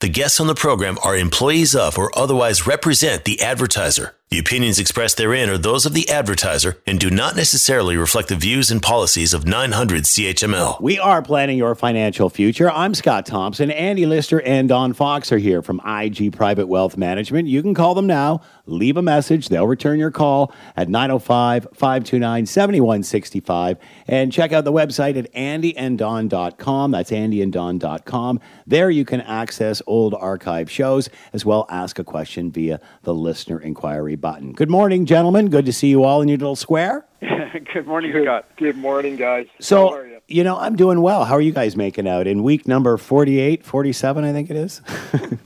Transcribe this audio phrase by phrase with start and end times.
[0.00, 4.14] the guests on the program are employees of or otherwise represent the advertiser.
[4.30, 8.36] The opinions expressed therein are those of the advertiser and do not necessarily reflect the
[8.36, 10.80] views and policies of 900 CHML.
[10.80, 12.70] We are planning your financial future.
[12.70, 13.72] I'm Scott Thompson.
[13.72, 17.48] Andy Lister and Don Fox are here from IG Private Wealth Management.
[17.48, 19.48] You can call them now, leave a message.
[19.48, 23.78] They'll return your call at 905 529 7165.
[24.06, 26.92] And check out the website at andyanddon.com.
[26.92, 28.40] That's andyanddon.com.
[28.64, 33.58] There you can access old archive shows as well ask a question via the listener
[33.60, 34.52] inquiry button.
[34.52, 35.50] Good morning, gentlemen.
[35.50, 37.04] Good to see you all in your little square.
[37.74, 38.46] Good morning, Good, Scott.
[38.56, 39.46] good morning, guys.
[39.48, 40.18] How So, are you?
[40.28, 41.24] you know, I'm doing well.
[41.24, 44.80] How are you guys making out in week number 48, 47, I think it is?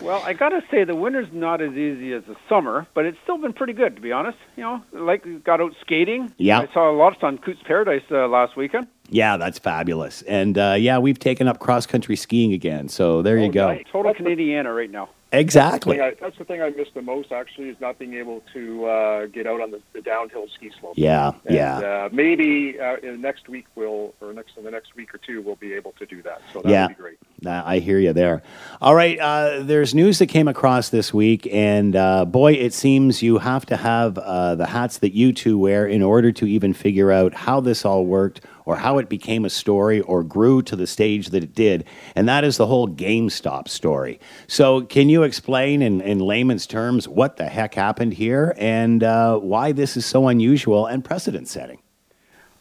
[0.00, 3.18] Well, I got to say the winter's not as easy as the summer, but it's
[3.24, 4.38] still been pretty good, to be honest.
[4.56, 6.32] You know, like got out skating.
[6.36, 6.60] Yeah.
[6.60, 8.86] I saw a lot on Cootes Paradise uh, last weekend.
[9.10, 10.22] Yeah, that's fabulous.
[10.22, 12.88] And uh, yeah, we've taken up cross country skiing again.
[12.88, 13.68] So there you Oh, go.
[13.68, 13.84] nice.
[13.90, 15.08] Total That's Canadiana right now.
[15.32, 15.96] Exactly.
[15.96, 18.84] thing I, that's the thing I miss the most, actually, is not being able to
[18.86, 20.94] uh, get out on the, the downhill ski slope.
[20.96, 21.78] Yeah, And, yeah.
[21.78, 25.18] Uh, maybe uh, in the next week we'll, or next in the next week or
[25.18, 26.40] two, we'll be able to do that.
[26.52, 26.86] So that Yeah.
[26.86, 27.18] would be great.
[27.46, 28.42] I hear you there.
[28.80, 29.18] All right.
[29.18, 33.66] Uh, there's news that came across this week, and uh, boy, it seems you have
[33.66, 37.34] to have uh, the hats that you two wear in order to even figure out
[37.34, 41.28] how this all worked or how it became a story or grew to the stage
[41.28, 41.84] that it did.
[42.14, 44.20] And that is the whole GameStop story.
[44.46, 49.38] So, can you explain in, in layman's terms what the heck happened here and uh,
[49.38, 51.78] why this is so unusual and precedent setting?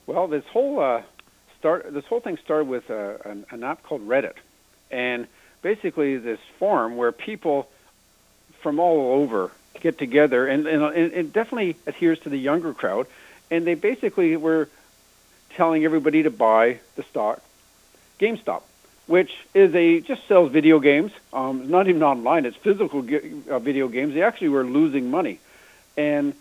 [0.06, 1.02] Well, this whole uh,
[1.58, 4.36] start, this whole thing started with uh, an, an app called Reddit,
[4.92, 5.28] and
[5.62, 7.70] basically this forum where people
[8.62, 13.08] from all over get together, and, and, and it definitely adheres to the younger crowd,
[13.50, 14.70] and they basically were
[15.56, 17.42] telling everybody to buy the stock
[18.20, 18.62] GameStop,
[19.08, 21.12] which is a just sells video games.
[21.34, 24.14] Um, not even online; it's physical ge- uh, video games.
[24.14, 25.40] They actually were losing money,
[25.97, 26.34] and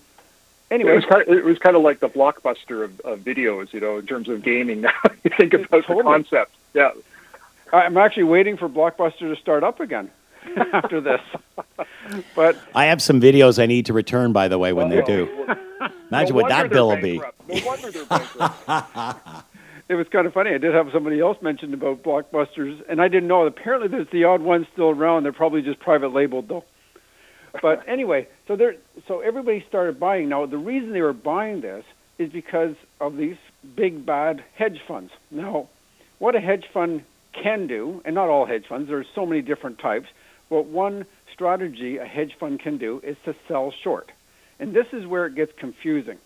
[0.71, 3.73] It anyway, was, kind of, it was kind of like the blockbuster of, of videos,
[3.73, 4.81] you know, in terms of gaming.
[4.87, 4.93] Now
[5.25, 6.03] you think about the Totally.
[6.05, 6.53] concept.
[6.75, 6.93] Yeah.
[7.73, 10.11] I'm actually waiting for Blockbuster to start up again
[10.75, 11.23] after this.
[12.34, 15.06] but I have some videos I need to return, by the way, when they Well,
[15.06, 15.56] do.
[16.12, 17.19] Imagine no what that bill will be.
[17.19, 19.47] No wonder they're bankrupt.
[19.89, 20.50] it was kind of funny.
[20.50, 23.47] I did have somebody else mention about Blockbusters, and I didn't know.
[23.47, 25.23] Apparently, there's the odd ones still around.
[25.23, 26.65] They're probably just private labeled, though.
[27.62, 28.75] But anyway, so there,
[29.09, 30.28] so everybody started buying.
[30.28, 31.84] Now, the reason they were buying this
[32.19, 33.37] is because of these
[33.75, 35.12] big bad hedge funds.
[35.31, 35.71] Now,
[36.19, 38.89] what a hedge fund can do, and not all hedge funds.
[38.89, 40.09] There's so many different types.
[40.50, 44.12] But one strategy a hedge fund can do is to sell short,
[44.62, 46.19] and this is where it gets confusing.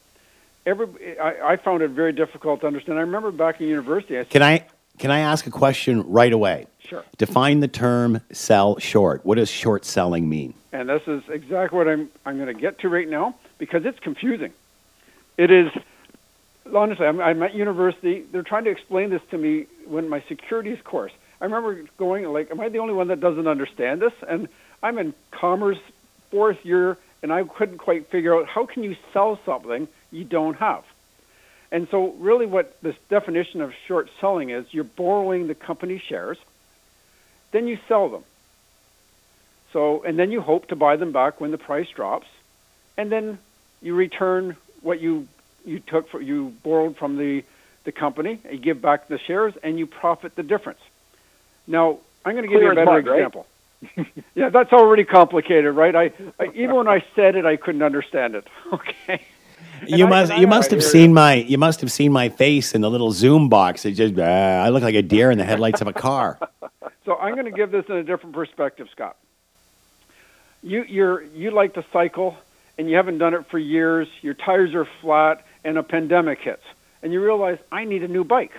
[0.65, 2.99] Every, I, I found it very difficult to understand.
[2.99, 4.17] I remember back in university.
[4.19, 4.67] I said, Can I
[4.99, 6.67] can I ask a question right away?
[6.79, 7.05] Sure.
[7.19, 9.25] Define the term sell short.
[9.27, 10.55] What does short selling mean?
[10.73, 13.99] and this is exactly what I'm I'm going to get to right now because it's
[13.99, 14.53] confusing.
[15.39, 15.71] It is
[16.75, 17.07] honestly.
[17.07, 18.25] I'm, I'm at university.
[18.31, 21.13] They're trying to explain this to me when my securities course.
[21.41, 24.49] I remember going like, "Am I the only one that doesn't understand this?" And
[24.83, 25.79] I'm in commerce
[26.31, 30.55] fourth year, and I couldn't quite figure out how can you sell something you don't
[30.55, 30.85] have.
[31.73, 36.39] And so, really, what this definition of short selling is: you're borrowing the company shares,
[37.51, 38.25] then you sell them.
[39.73, 42.29] So, and then you hope to buy them back when the price drops,
[42.97, 43.39] and then
[43.83, 45.27] you return what you
[45.65, 47.45] you took for you borrowed from the
[47.85, 48.39] the company.
[48.51, 50.81] You give back the shares, and you profit the difference.
[51.67, 53.35] Now, I'm going to give Clear you a better mud, right?
[54.35, 55.95] yeah, that's already complicated, right?
[55.95, 58.47] I, I even when I said it, I couldn't understand it.
[58.73, 59.23] Okay.
[59.87, 62.81] you I- must you must have seen my you must have seen my face in
[62.81, 63.85] the little Zoom box.
[63.85, 66.39] It just uh, I look like a deer in the headlights of a car.
[67.05, 69.17] So I'm going to give this in a different perspective, Scott.
[70.65, 72.37] You you're you like to cycle
[72.77, 74.09] and you haven't done it for years.
[74.23, 76.65] Your tires are flat and a pandemic hits
[77.03, 78.51] and you realize I need a new bike.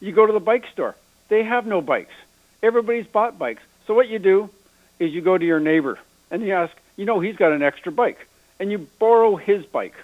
[0.00, 0.94] You go to the bike store.
[1.28, 2.14] They have no bikes.
[2.62, 3.62] Everybody's bought bikes.
[3.86, 4.50] So what you do
[4.98, 5.98] is you go to your neighbor
[6.30, 8.26] and you ask, you know, he's got an extra bike
[8.58, 9.94] and you borrow his bike.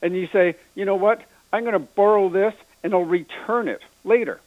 [0.00, 1.22] And you say, you know what?
[1.52, 4.40] I'm going to borrow this and I'll return it later.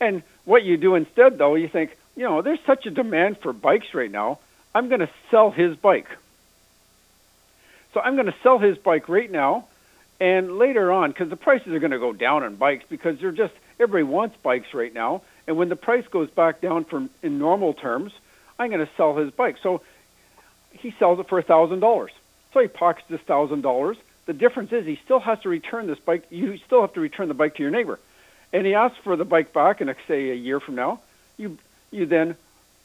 [0.00, 3.52] And what you do instead, though, you think, you know, there's such a demand for
[3.52, 4.38] bikes right now.
[4.74, 6.08] I'm going to sell his bike.
[7.94, 9.64] So I'm going to sell his bike right now,
[10.20, 13.32] and later on, because the prices are going to go down on bikes because they're
[13.32, 15.22] just everybody wants bikes right now.
[15.46, 18.12] And when the price goes back down from in normal terms,
[18.58, 19.56] I'm going to sell his bike.
[19.62, 19.80] So
[20.72, 22.12] he sells it for a thousand dollars.
[22.52, 23.96] So he pockets this thousand dollars.
[24.26, 26.24] The difference is he still has to return this bike.
[26.30, 27.98] You still have to return the bike to your neighbor.
[28.52, 31.00] and he asks for the bike back in, say, a year from now,
[31.36, 31.58] you
[31.92, 32.36] you then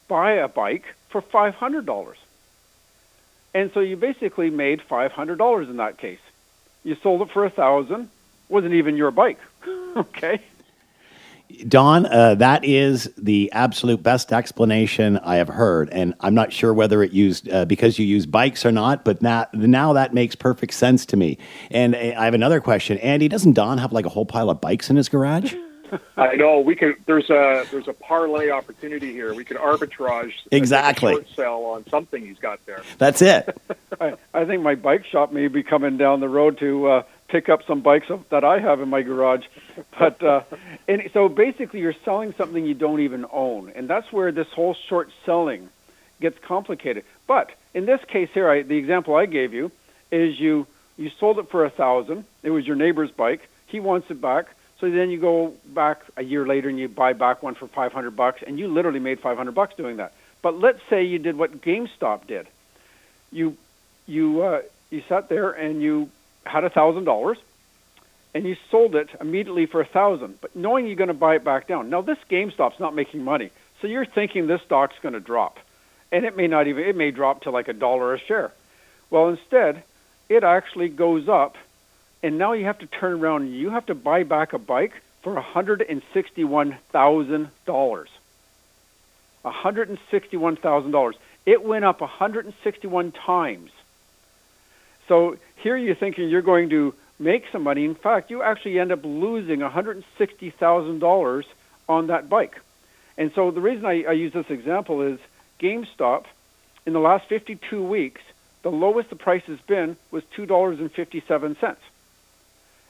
[0.07, 2.17] buy a bike for five hundred dollars,
[3.53, 6.19] and so you basically made five hundred dollars in that case.
[6.83, 8.09] You sold it for a thousand,
[8.49, 9.39] wasn't even your bike,
[9.95, 10.41] okay?
[11.67, 16.73] Don, uh, that is the absolute best explanation I have heard, and I'm not sure
[16.73, 20.35] whether it used uh, because you use bikes or not, but now, now that makes
[20.35, 21.37] perfect sense to me.
[21.69, 23.27] And uh, I have another question, Andy.
[23.27, 25.53] Doesn't Don have like a whole pile of bikes in his garage?
[26.17, 26.95] I know we could.
[27.05, 29.33] There's a there's a parlay opportunity here.
[29.33, 32.83] We could arbitrage exactly short sell on something he's got there.
[32.97, 33.57] That's it.
[33.99, 37.49] I, I think my bike shop may be coming down the road to uh, pick
[37.49, 39.45] up some bikes that I have in my garage.
[39.97, 40.41] But uh,
[40.87, 44.75] and so basically, you're selling something you don't even own, and that's where this whole
[44.89, 45.69] short selling
[46.19, 47.03] gets complicated.
[47.27, 49.71] But in this case here, I, the example I gave you
[50.11, 50.67] is you
[50.97, 52.25] you sold it for a thousand.
[52.43, 53.47] It was your neighbor's bike.
[53.67, 54.45] He wants it back.
[54.79, 58.15] So then you go back a year later and you buy back one for 500
[58.15, 60.13] bucks, and you literally made 500 bucks doing that.
[60.41, 62.47] But let's say you did what GameStop did.
[63.31, 63.57] You
[64.07, 66.09] you uh, you sat there and you
[66.45, 67.37] had a thousand dollars
[68.33, 71.43] and you sold it immediately for a thousand, but knowing you're going to buy it
[71.43, 71.89] back down.
[71.89, 73.51] Now this GameStop's not making money,
[73.81, 75.59] so you're thinking this stock's going to drop,
[76.11, 78.51] and it may not even it may drop to like a dollar a share.
[79.09, 79.83] Well, instead,
[80.29, 81.57] it actually goes up,
[82.23, 84.93] and now you have to turn around and you have to buy back a bike
[85.23, 88.09] for a hundred and sixty-one thousand dollars.
[89.43, 91.15] A hundred and sixty-one thousand dollars.
[91.45, 93.71] It went up a 161 times.
[95.07, 97.85] So here you're thinking you're going to make some money.
[97.85, 101.43] In fact, you actually end up losing $160,000
[101.87, 102.59] on that bike.
[103.17, 105.19] And so the reason I, I use this example is
[105.59, 106.25] GameStop,
[106.85, 108.21] in the last 52 weeks,
[108.63, 111.75] the lowest the price has been was $2.57.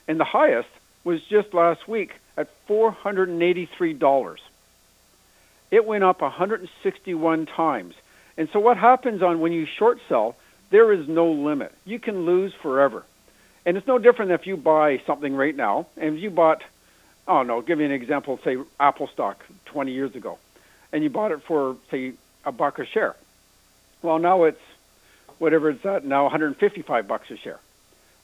[0.07, 0.69] And the highest
[1.03, 4.37] was just last week at $483.
[5.71, 7.95] It went up 161 times.
[8.37, 10.35] And so what happens on when you short sell
[10.71, 11.73] there is no limit.
[11.85, 13.03] You can lose forever.
[13.65, 16.63] And it's no different if you buy something right now, and you bought,
[17.27, 20.39] oh no, give me an example, say Apple stock 20 years ago,
[20.91, 22.13] and you bought it for, say,
[22.43, 23.15] a buck a share.
[24.01, 24.61] Well, now it's
[25.37, 27.59] whatever it's at now, 155 bucks a share.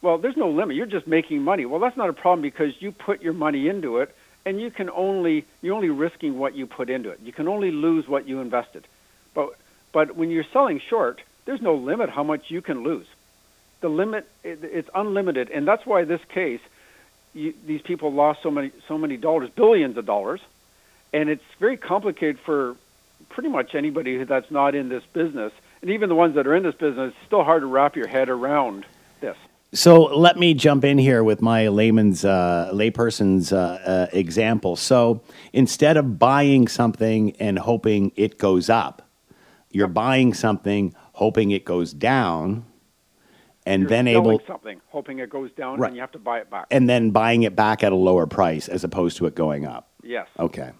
[0.02, 0.76] Well, there's no limit.
[0.76, 1.66] You're just making money.
[1.66, 4.16] Well, that's not a problem because you put your money into it,
[4.46, 7.20] and you can only you're only risking what you put into it.
[7.24, 8.88] You can only lose what you invested.
[9.34, 9.58] But
[9.92, 13.08] but when you're selling short, there's no limit how much you can lose.
[13.80, 16.60] The limit it's unlimited, and that's why this case,
[17.34, 20.42] you, these people lost so many so many dollars, billions of dollars,
[21.14, 22.76] and it's very complicated for
[23.30, 26.64] pretty much anybody that's not in this business, and even the ones that are in
[26.64, 27.14] this business.
[27.16, 28.86] It's still hard to wrap your head around
[29.22, 29.38] this.
[29.74, 34.76] So let me jump in here with my layman's uh, layperson's uh, uh, example.
[34.76, 35.22] So
[35.54, 39.08] instead of buying something and hoping it goes up,
[39.72, 42.64] you're buying something hoping it goes down,
[43.66, 45.88] and You're then able something, hoping it goes down, right.
[45.88, 48.28] and you have to buy it back, and then buying it back at a lower
[48.28, 49.90] price as opposed to it going up.
[50.04, 50.28] Yes.
[50.38, 50.72] Okay.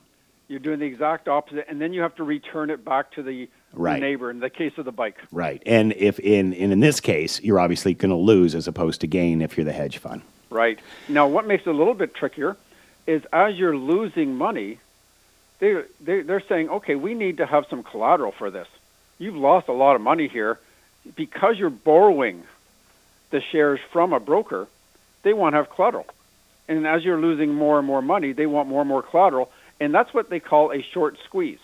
[0.48, 3.50] You're doing the exact opposite, and then you have to return it back to the,
[3.74, 4.00] right.
[4.00, 4.30] neighbor.
[4.30, 5.18] In the case of the bike.
[5.32, 9.02] Right, and if in in, in this case, you're obviously going to lose as opposed
[9.02, 10.22] to gain if you're the hedge fund.
[10.52, 10.80] Right.
[11.10, 12.56] Now, what makes it a little bit trickier
[13.08, 14.80] is as you're losing money,
[15.58, 18.68] they, they they're saying, okay, we need to have some collateral for this
[19.20, 20.60] you've lost a lot of money here
[21.16, 22.44] because you're borrowing
[23.30, 24.68] the shares from a broker.
[25.24, 26.08] They want to have collateral,
[26.68, 29.94] and as you're losing more and more money, they want more and more collateral, and
[29.94, 31.60] that's what they call a short squeeze.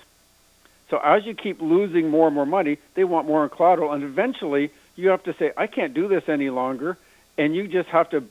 [0.89, 4.03] So as you keep losing more and more money, they want more and collateral, and
[4.03, 6.97] eventually you have to say, I can't do this any longer,
[7.37, 8.27] and you just have to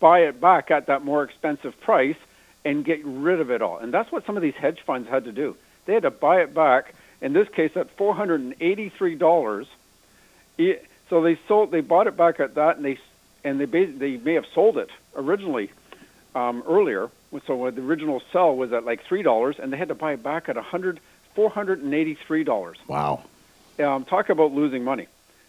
[0.00, 2.16] buy it back at that more expensive price
[2.64, 3.78] and get rid of it all.
[3.78, 5.56] And that's what some of these hedge funds had to do.
[5.86, 9.66] They had to buy it back in this case, at four hundred and eighty-three dollars.
[11.10, 12.98] So they sold, they bought it back at that, and they
[13.42, 15.70] and they they may have sold it originally
[16.34, 17.10] um, earlier.
[17.46, 20.22] So the original sell was at like three dollars, and they had to buy it
[20.22, 21.00] back at a hundred,
[21.34, 22.78] four hundred and eighty-three dollars.
[22.86, 23.24] Wow!
[23.78, 25.08] Um, talk about losing money,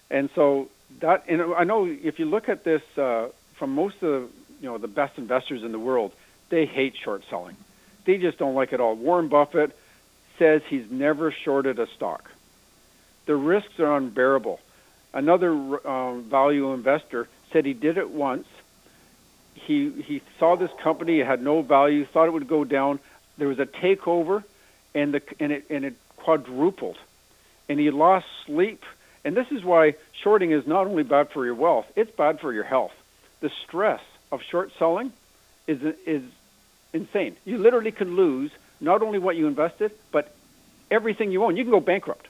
[0.10, 0.69] and so
[1.00, 4.29] that and I know if you look at this uh, from most of the,
[4.62, 6.12] you know the best investors in the world,
[6.50, 7.55] they hate short selling.
[8.05, 8.95] They just don't like it all.
[8.95, 9.77] Warren Buffett,
[10.37, 12.29] says he's never shorted a stock.
[13.25, 14.59] The risks are unbearable.
[15.13, 15.51] Another
[15.87, 18.47] um, value investor said he did it once.
[19.53, 22.99] He he saw this company it had no value, thought it would go down.
[23.37, 24.43] There was a takeover,
[24.93, 26.97] and the and it and it quadrupled,
[27.69, 28.83] and he lost sleep.
[29.23, 32.53] And this is why shorting is not only bad for your wealth; it's bad for
[32.53, 32.93] your health.
[33.39, 34.01] The stress
[34.31, 35.13] of short selling
[35.65, 36.23] is is
[36.93, 37.37] insane.
[37.45, 40.34] You literally could lose not only what you invested, but
[40.91, 41.58] everything you own.
[41.58, 42.27] You can go bankrupt.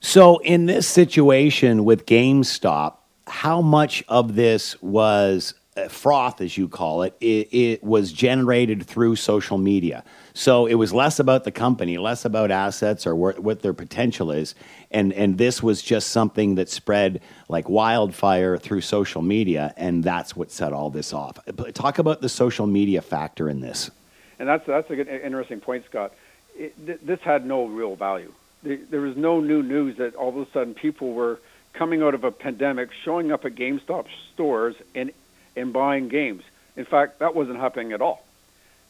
[0.00, 6.68] So, in this situation with GameStop, how much of this was uh, froth, as you
[6.68, 10.04] call it, it, it was generated through social media?
[10.34, 14.32] So it was less about the company, less about assets or wh- what their potential
[14.32, 14.56] is,
[14.90, 20.34] and and this was just something that spread like wildfire through social media, and that's
[20.34, 21.38] what set all this off.
[21.72, 23.92] Talk about the social media factor in this.
[24.38, 26.12] And that's that's a good, interesting point, Scott.
[26.56, 28.32] It, th- this had no real value.
[28.62, 31.40] The, there was no new news that all of a sudden people were
[31.72, 35.12] coming out of a pandemic, showing up at GameStop stores and
[35.56, 36.42] and buying games.
[36.76, 38.24] In fact, that wasn't happening at all.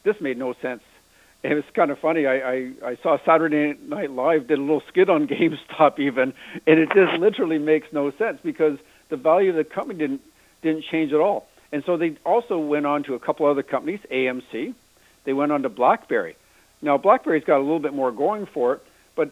[0.03, 0.83] This made no sense
[1.45, 2.27] it was kind of funny.
[2.27, 6.33] I, I, I saw Saturday Night Live did a little skit on GameStop even,
[6.67, 8.79] and it just literally makes no sense because
[9.11, 10.23] the value of the company didn't
[10.63, 11.47] didn't change at all.
[11.71, 14.75] And so they also went on to a couple other companies, AMC.
[15.25, 16.37] They went on to BlackBerry.
[16.83, 18.83] Now BlackBerry's got a little bit more going for it,
[19.17, 19.31] but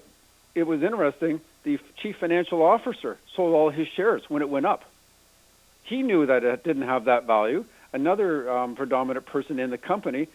[0.55, 1.41] it was interesting.
[1.65, 4.85] The chief financial officer sold all his shares when it went up.
[5.85, 7.65] He knew that it didn't have that value.
[7.93, 10.29] Another um, predominant person in the company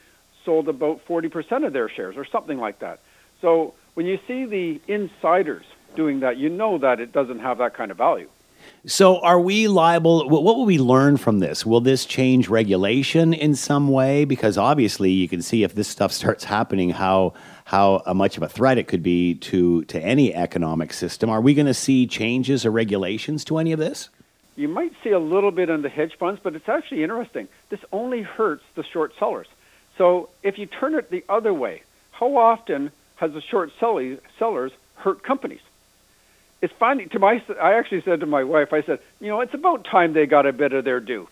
[0.46, 3.00] sold about 40% of their shares or something like that.
[3.42, 7.74] So when you see the insiders doing that, you know that it doesn't have that
[7.74, 8.30] kind of value.
[8.90, 10.30] So, are we liable?
[10.30, 11.66] What will we learn from this?
[11.66, 14.24] Will this change regulation in some way?
[14.24, 17.34] Because obviously, you can see if this stuff starts happening, how
[17.66, 21.30] how much of a threat it could be to to any economic system.
[21.30, 24.08] Are we going to see changes or regulations to any of this?
[24.56, 27.50] You might see a little bit on the hedge funds, but it's actually interesting.
[27.68, 29.48] This only hurts the short sellers.
[29.98, 35.24] So if you turn it the other way, how often has the short sellers hurt
[35.24, 35.60] companies?
[36.62, 37.42] It's finding to my.
[37.62, 40.46] I actually said to my wife, I said, you know, it's about time they got
[40.46, 41.28] a bit of their due,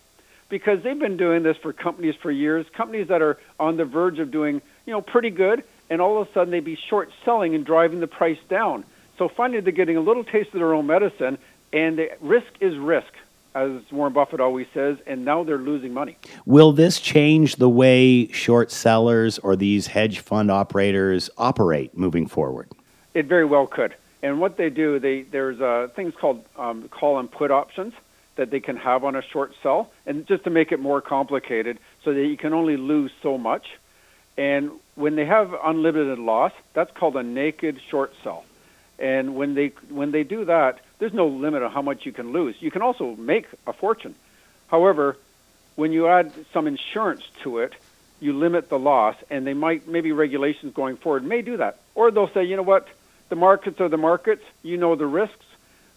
[0.48, 2.66] because they've been doing this for companies for years.
[2.74, 6.28] Companies that are on the verge of doing, you know, pretty good, and all of
[6.28, 8.84] a sudden they'd be short selling and driving the price down.
[9.18, 11.38] So finally, they're getting a little taste of their own medicine,
[11.72, 13.12] and the risk is risk
[13.56, 16.18] as Warren Buffett always says, and now they're losing money.
[16.44, 22.70] Will this change the way short sellers or these hedge fund operators operate moving forward?
[23.14, 23.94] It very well could.
[24.22, 27.94] And what they do, they there's uh, things called um, call and put options
[28.36, 31.78] that they can have on a short sell, and just to make it more complicated,
[32.04, 33.66] so that you can only lose so much.
[34.36, 38.44] And when they have unlimited loss, that's called a naked short sell.
[38.98, 42.32] And when they when they do that, there's no limit on how much you can
[42.32, 42.56] lose.
[42.60, 44.14] You can also make a fortune.
[44.68, 45.16] However,
[45.76, 47.74] when you add some insurance to it,
[48.20, 52.10] you limit the loss, and they might maybe regulations going forward may do that, or
[52.10, 52.88] they'll say, you know what,
[53.28, 54.44] the markets are the markets.
[54.62, 55.44] You know the risks,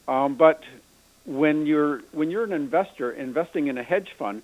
[0.07, 0.63] um, but
[1.25, 4.41] when you're when you're an investor investing in a hedge fund,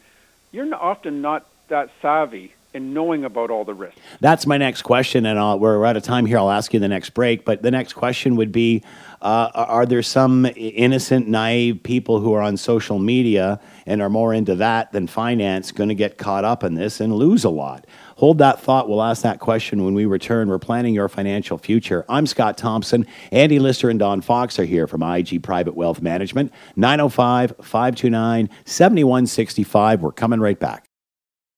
[0.52, 4.00] you're often not that savvy and knowing about all the risks.
[4.20, 6.38] That's my next question, and I'll, we're out of time here.
[6.38, 7.46] I'll ask you the next break.
[7.46, 8.84] But the next question would be
[9.22, 14.34] uh, Are there some innocent, naive people who are on social media and are more
[14.34, 17.88] into that than finance going to get caught up in this and lose a lot?
[18.16, 18.88] Hold that thought.
[18.88, 20.48] We'll ask that question when we return.
[20.48, 22.06] We're planning your financial future.
[22.08, 23.06] I'm Scott Thompson.
[23.32, 26.54] Andy Lister and Don Fox are here from IG Private Wealth Management.
[26.78, 30.02] 905 529 7165.
[30.02, 30.88] We're coming right back.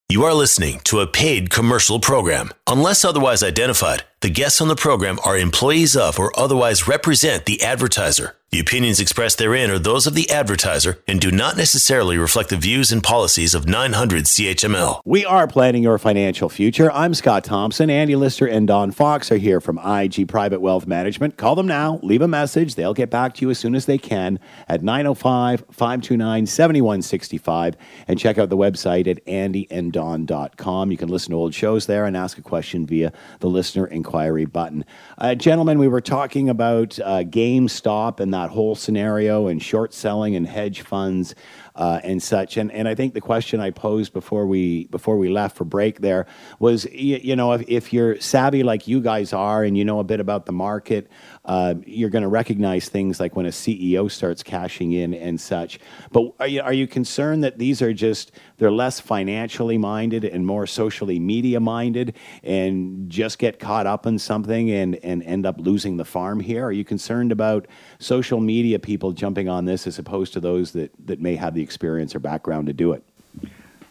[0.10, 2.52] You are listening to a paid commercial program.
[2.66, 7.62] Unless otherwise identified, the guests on the program are employees of or otherwise represent the
[7.62, 8.36] advertiser.
[8.50, 12.56] The opinions expressed therein are those of the advertiser and do not necessarily reflect the
[12.56, 15.02] views and policies of 900 CHML.
[15.04, 16.90] We are planning your financial future.
[16.94, 17.90] I'm Scott Thompson.
[17.90, 21.36] Andy Lister and Don Fox are here from IG Private Wealth Management.
[21.36, 22.76] Call them now, leave a message.
[22.76, 27.76] They'll get back to you as soon as they can at 905 529 7165
[28.08, 30.90] and check out the website at andyanddon.com.
[30.90, 34.46] You can listen to old shows there and ask a question via the listener inquiry
[34.46, 34.86] button.
[35.18, 40.34] Uh, gentlemen, we were talking about uh, GameStop and that whole scenario and short selling
[40.36, 41.36] and hedge funds
[41.78, 42.58] uh, and such.
[42.58, 46.02] And and I think the question I posed before we before we left for break
[46.02, 46.26] there
[46.60, 50.00] was, you, you know, if, if you're savvy like you guys are and you know
[50.00, 51.08] a bit about the market,
[51.46, 55.80] uh, you're going to recognize things like when a CEO starts cashing in and such.
[56.12, 60.46] But are you, are you concerned that these are just they're less financially minded and
[60.46, 65.60] more socially media minded and just get caught up in something and, and end up
[65.60, 66.66] losing the farm here?
[66.66, 67.68] Are you concerned about
[68.00, 71.67] social media people jumping on this as opposed to those that, that may have the
[71.68, 73.04] experience or background to do it?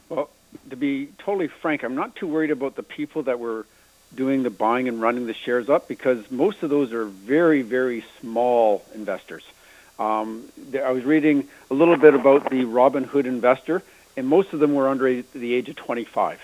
[0.09, 0.31] Well,
[0.71, 3.67] to be totally frank, I'm not too worried about the people that were
[4.15, 8.03] doing the buying and running the shares up because most of those are very, very
[8.21, 9.45] small investors.
[9.99, 13.83] Um, I was reading a little bit about the Robinhood investor,
[14.17, 16.41] and most of them were under the age of 25.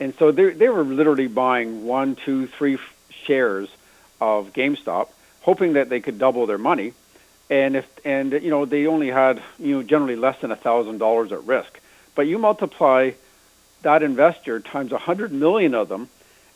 [0.00, 2.78] And so they, they were literally buying one, two, three
[3.10, 3.68] shares
[4.20, 5.08] of GameStop,
[5.42, 6.94] hoping that they could double their money.
[7.52, 10.96] And if and you know they only had you know generally less than a thousand
[10.96, 11.80] dollars at risk,
[12.14, 13.10] but you multiply
[13.82, 16.08] that investor times a hundred million of them,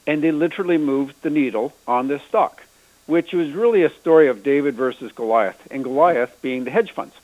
[0.07, 2.63] and they literally moved the needle on this stock,
[3.05, 7.15] which was really a story of David versus Goliath, and Goliath being the hedge funds.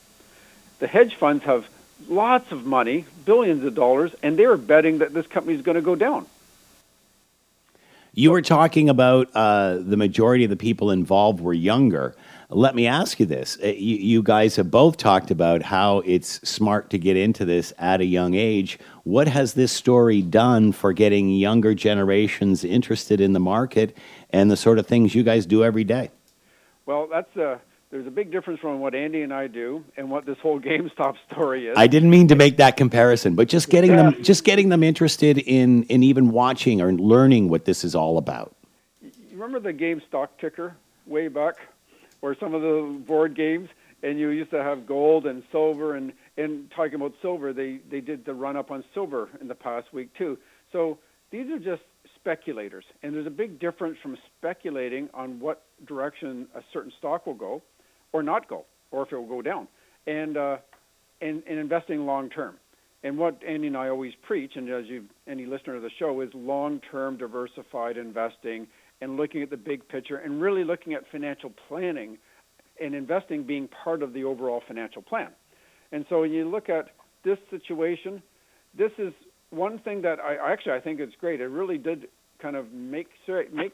[0.77, 1.67] The hedge funds have
[2.07, 5.77] lots of money, billions of dollars, and they are betting that this company is going
[5.77, 6.27] to go down.
[8.13, 12.15] You were talking about uh, the majority of the people involved were younger.
[12.53, 13.57] Let me ask you this.
[13.63, 17.73] Uh, you, you, guys have both talked about how it's smart to get into this
[17.79, 18.77] at a young age.
[19.03, 23.97] What has this story done for getting younger generations interested in the market
[24.29, 26.11] and the sort of things you guys do every day?
[26.85, 30.25] Well, that's a there's a big difference from what Andy and I do and what
[30.25, 31.77] this whole GameStop story is.
[31.77, 34.11] I didn't mean to make that comparison, but just getting yeah.
[34.11, 38.17] them just getting them interested in in even watching or learning what this is all
[38.17, 38.55] about.
[39.01, 41.55] You remember the GameStop ticker way back,
[42.23, 43.67] or some of the board games,
[44.01, 47.99] and you used to have gold and silver, and and talking about silver, they they
[47.99, 50.37] did the run up on silver in the past week too.
[50.71, 50.97] So
[51.29, 51.83] these are just
[52.15, 57.33] speculators, and there's a big difference from speculating on what direction a certain stock will
[57.33, 57.61] go
[58.13, 59.67] or not go, or if it will go down,
[60.07, 60.57] and uh,
[61.21, 62.55] and, and investing long term.
[63.05, 66.21] And what Andy and I always preach, and as you any listener of the show,
[66.21, 68.65] is long term diversified investing
[69.03, 72.17] and looking at the big picture and really looking at financial planning
[72.81, 75.29] and investing being part of the overall financial plan.
[75.91, 76.89] And so when you look at
[77.23, 78.23] this situation,
[78.75, 79.13] this is
[79.49, 81.41] one thing that I actually I think it's great.
[81.41, 82.07] It really did
[82.41, 83.07] kind of make
[83.53, 83.73] make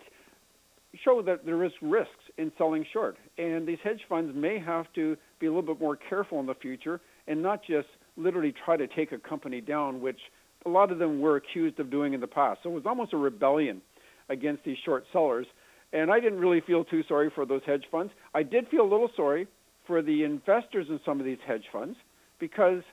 [1.05, 3.15] show that there is risks in selling short.
[3.37, 6.55] And these hedge funds may have to be a little bit more careful in the
[6.55, 10.19] future and not just literally try to take a company down, which
[10.65, 12.61] a lot of them were accused of doing in the past.
[12.63, 13.81] So it was almost a rebellion
[14.29, 15.47] against these short sellers.
[15.91, 18.13] And I didn't really feel too sorry for those hedge funds.
[18.33, 19.47] I did feel a little sorry
[19.87, 21.97] for the investors in some of these hedge funds
[22.39, 22.83] because,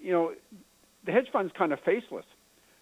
[0.00, 0.32] you know,
[1.06, 2.24] the hedge fund's kind of faceless.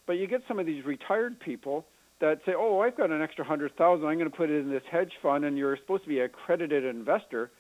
[0.07, 1.85] But you get some of these retired people
[2.21, 4.07] that say, "Oh, I've got an extra hundred thousand.
[4.07, 6.25] I'm going to put it in this hedge fund, and you're supposed to be a
[6.25, 7.51] accredited investor."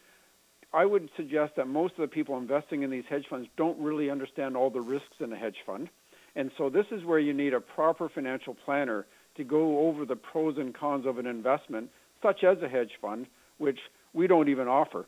[0.72, 4.10] I would suggest that most of the people investing in these hedge funds don't really
[4.10, 5.88] understand all the risks in a hedge fund,
[6.34, 10.16] and so this is where you need a proper financial planner to go over the
[10.16, 11.88] pros and cons of an investment,
[12.22, 13.26] such as a hedge fund,
[13.58, 13.78] which
[14.12, 15.06] we don't even offer.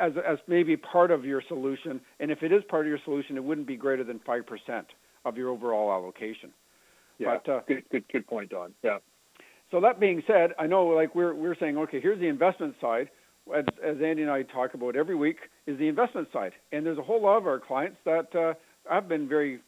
[0.00, 3.36] As, as maybe part of your solution, and if it is part of your solution,
[3.36, 4.84] it wouldn't be greater than 5%
[5.24, 6.50] of your overall allocation.
[7.18, 8.72] Yeah, but, uh, good, good, good point, Don.
[8.82, 8.98] Yeah.
[9.70, 13.08] So that being said, I know like we're we're saying, okay, here's the investment side.
[13.56, 16.98] As, as Andy and I talk about every week, is the investment side, and there's
[16.98, 18.54] a whole lot of our clients that uh,
[18.88, 19.60] have been very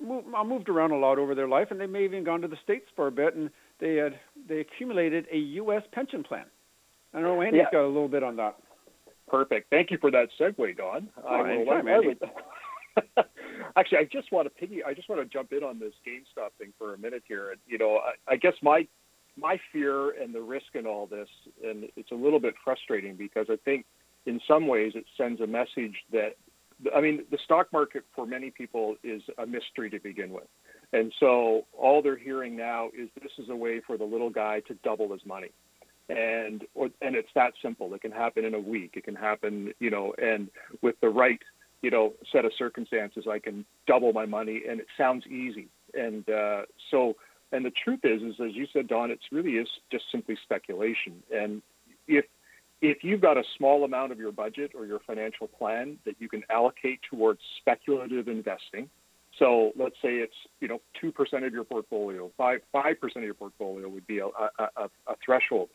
[0.00, 2.58] moved around a lot over their life, and they may have even gone to the
[2.62, 5.82] states for a bit, and they had they accumulated a U.S.
[5.92, 6.46] pension plan.
[7.12, 7.70] I don't know Andy's yeah.
[7.72, 8.56] got a little bit on that.
[9.28, 9.70] Perfect.
[9.70, 11.08] Thank you for that segue, Don.
[11.22, 12.18] Oh, I will, anytime, Andy.
[13.76, 14.82] Actually, I just want to piggy.
[14.82, 17.50] I just want to jump in on this GameStop thing for a minute here.
[17.50, 18.86] And you know, I, I guess my
[19.36, 21.28] my fear and the risk in all this,
[21.64, 23.86] and it's a little bit frustrating because I think
[24.26, 26.36] in some ways it sends a message that,
[26.94, 30.48] I mean, the stock market for many people is a mystery to begin with.
[30.92, 34.60] And so all they're hearing now is this is a way for the little guy
[34.68, 35.52] to double his money.
[36.08, 37.94] And or, and it's that simple.
[37.94, 38.94] It can happen in a week.
[38.96, 40.48] It can happen, you know, and
[40.82, 41.38] with the right
[41.82, 45.68] you know, set of circumstances, I can double my money, and it sounds easy.
[45.94, 47.16] And uh, so,
[47.52, 51.22] and the truth is, is as you said, Don, it really is just simply speculation.
[51.34, 51.62] And
[52.06, 52.26] if
[52.80, 56.28] if you've got a small amount of your budget or your financial plan that you
[56.28, 58.88] can allocate towards speculative investing,
[59.38, 63.26] so let's say it's you know two percent of your portfolio, five five percent of
[63.26, 65.68] your portfolio would be a, a, a, threshold.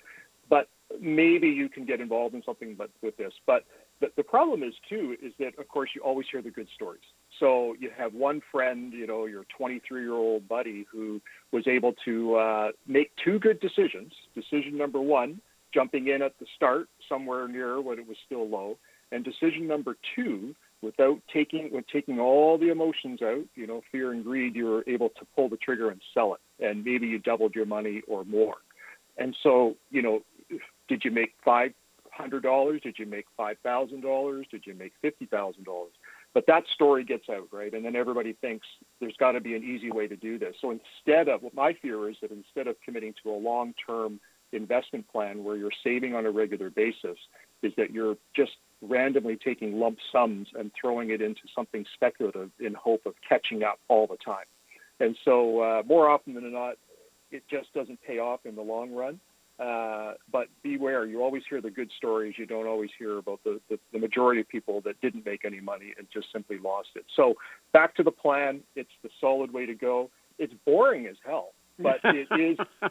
[0.50, 0.68] But
[1.02, 3.34] maybe you can get involved in something but with this.
[3.48, 3.66] But
[4.02, 7.02] the, the problem is too is that of course you always hear the good stories.
[7.40, 11.94] So you have one friend, you know, your 23 year old buddy who was able
[12.06, 14.14] to uh, make two good decisions.
[14.36, 15.42] Decision number one,
[15.76, 18.78] jumping in at the start somewhere near when it was still low,
[19.12, 24.12] and decision number two, without taking with taking all the emotions out, you know, fear
[24.14, 27.20] and greed, you were able to pull the trigger and sell it, and maybe you
[27.20, 28.58] doubled your money or more.
[29.18, 30.18] And so, you know,
[30.88, 31.72] did you make five
[32.12, 32.82] hundred dollars?
[32.82, 34.46] Did you make five thousand dollars?
[34.50, 35.94] Did you make fifty thousand dollars?
[36.34, 37.74] But that story gets out, right?
[37.74, 38.68] And then everybody thinks
[39.00, 40.56] there's got to be an easy way to do this.
[40.62, 44.20] So instead of what my fear is that instead of committing to a long-term
[44.52, 47.18] investment plan where you're saving on a regular basis,
[47.62, 52.74] is that you're just randomly taking lump sums and throwing it into something speculative in
[52.74, 54.46] hope of catching up all the time.
[55.00, 56.76] And so, uh, more often than not,
[57.32, 59.20] it just doesn't pay off in the long run.
[59.58, 62.36] Uh, but beware, you always hear the good stories.
[62.38, 65.62] You don't always hear about the, the, the, majority of people that didn't make any
[65.62, 67.06] money and just simply lost it.
[67.16, 67.36] So
[67.72, 68.62] back to the plan.
[68.76, 70.10] It's the solid way to go.
[70.38, 72.58] It's boring as hell, but it is.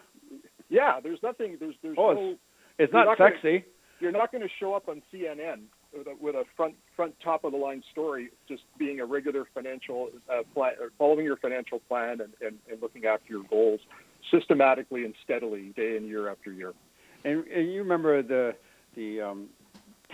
[0.68, 1.57] Yeah, there's nothing.
[1.61, 2.31] There's there's oh, no.
[2.31, 2.40] It's,
[2.79, 3.59] it's not, not sexy.
[3.59, 3.64] Gonna,
[4.00, 5.62] you're not going to show up on CNN
[5.96, 9.46] with a, with a front front top of the line story, just being a regular
[9.55, 13.81] financial uh, plan, following your financial plan and, and, and looking after your goals
[14.31, 16.72] systematically and steadily, day in year after year.
[17.24, 18.55] And, and you remember the
[18.96, 19.48] the um,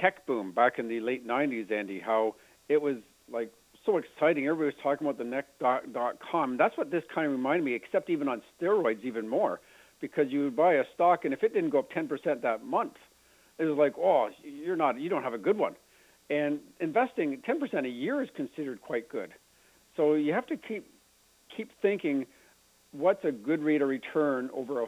[0.00, 2.00] tech boom back in the late '90s, Andy?
[2.00, 2.34] How
[2.68, 2.96] it was
[3.30, 3.52] like
[3.84, 4.46] so exciting.
[4.46, 6.56] Everybody was talking about the next dot, dot com.
[6.56, 9.60] That's what this kind of reminded me, except even on steroids, even more,
[10.00, 12.94] because you would buy a stock, and if it didn't go up 10% that month,
[13.58, 15.74] it was like, oh, you're not, you don't have a good one.
[16.30, 19.32] And investing 10% a year is considered quite good.
[19.96, 20.86] So you have to keep
[21.56, 22.26] keep thinking
[22.92, 24.86] what's a good rate of return over a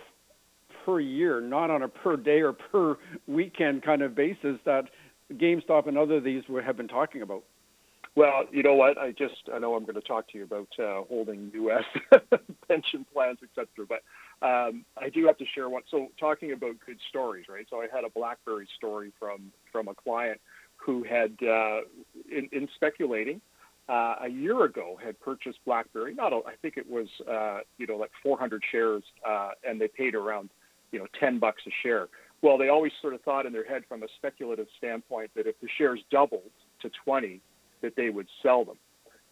[0.85, 2.97] per year, not on a per day or per
[3.27, 4.85] weekend kind of basis that
[5.35, 7.43] GameStop and other of these have been talking about.
[8.15, 8.99] Well, you know what?
[8.99, 11.85] I just I know I'm going to talk to you about uh, holding U.S.
[12.69, 13.87] pension plans, etc.
[13.89, 14.03] But
[14.47, 15.83] um, I do have to share one.
[15.91, 17.67] So talking about good stories, right?
[17.71, 20.41] So I had a BlackBerry story from from a client
[20.77, 21.81] who had uh,
[22.31, 23.41] in, in speculating
[23.89, 26.15] uh, a year ago had purchased BlackBerry.
[26.15, 29.89] Not, a, I think it was uh, you know like 400 shares, uh, and they
[29.89, 30.51] paid around
[30.91, 32.09] you know 10 bucks a share.
[32.43, 35.59] Well, they always sort of thought in their head from a speculative standpoint that if
[35.61, 37.41] the shares doubled to 20,
[37.83, 38.77] that they would sell them.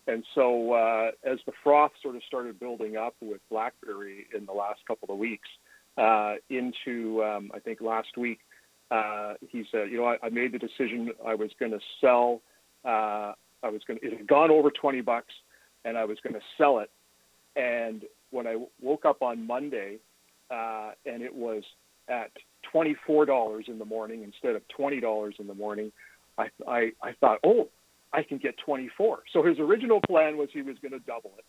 [0.06, 4.52] And so, uh, as the froth sort of started building up with BlackBerry in the
[4.52, 5.48] last couple of weeks,
[5.96, 8.40] uh, into um, I think last week,
[8.90, 12.40] uh, he said, you know, I, I made the decision I was going to sell
[12.84, 13.32] uh,
[13.62, 15.32] I was going to, it had gone over 20 bucks
[15.84, 16.90] and I was going to sell it.
[17.56, 19.98] And when I woke up on Monday
[20.50, 21.62] uh, and it was
[22.08, 22.30] at
[22.74, 25.92] $24 in the morning instead of $20 in the morning,
[26.38, 27.68] I, I, I thought, oh,
[28.12, 29.20] I can get 24.
[29.32, 31.44] So his original plan was he was going to double it,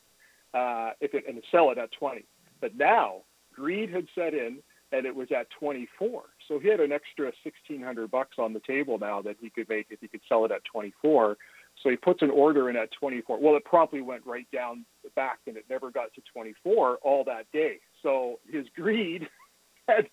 [0.58, 2.26] uh, if it and sell it at 20.
[2.60, 4.60] But now greed had set in
[4.91, 6.24] and it was at 24.
[6.47, 9.88] So he had an extra 1600 bucks on the table now that he could make
[9.89, 11.38] if he could sell it at 24.
[11.82, 13.39] So he puts an order in at 24.
[13.39, 17.24] Well, it promptly went right down the back and it never got to 24 all
[17.24, 17.80] that day.
[18.04, 19.28] So his greed
[19.88, 20.08] had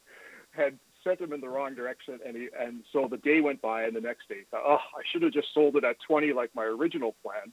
[0.53, 0.79] had
[1.09, 3.97] sent him in the wrong direction, and he and so the day went by, and
[3.97, 6.65] the next day, thought, oh, I should have just sold it at 20 like my
[6.65, 7.53] original plan.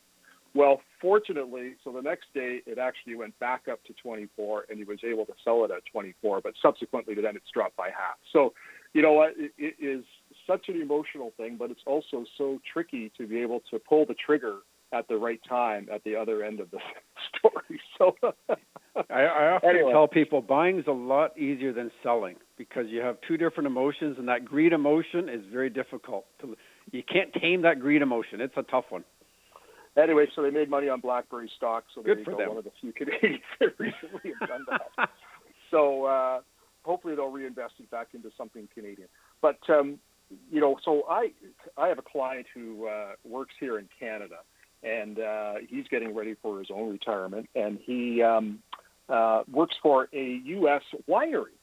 [0.53, 4.85] Well, fortunately, so the next day it actually went back up to 24, and he
[4.85, 6.41] was able to sell it at 24.
[6.41, 8.15] But subsequently to then, it's dropped by half.
[8.31, 8.53] So,
[8.93, 9.31] you know what?
[9.37, 10.05] It, it is
[10.47, 14.13] such an emotional thing, but it's also so tricky to be able to pull the
[14.13, 14.59] trigger
[14.95, 16.79] at the right time at the other end of the
[17.37, 17.79] story.
[17.97, 18.15] So,
[19.09, 19.91] I, I often anyway.
[19.91, 24.17] tell people buying is a lot easier than selling because you have two different emotions,
[24.17, 26.55] and that greed emotion is very difficult to.
[26.91, 28.41] You can't tame that greed emotion.
[28.41, 29.03] It's a tough one
[30.01, 31.85] anyway, so they made money on BlackBerry stock.
[31.93, 32.37] So Good for go.
[32.37, 32.49] them.
[32.49, 35.09] One of the few Canadians that recently have done that.
[35.71, 36.39] so uh,
[36.83, 39.07] hopefully they'll reinvest it back into something Canadian.
[39.41, 39.99] But um,
[40.51, 41.31] you know, so I
[41.77, 44.37] I have a client who uh, works here in Canada,
[44.85, 48.59] and uh, he's getting ready for his own retirement, and he um,
[49.09, 50.83] uh, works for a U.S.
[51.09, 51.55] winery.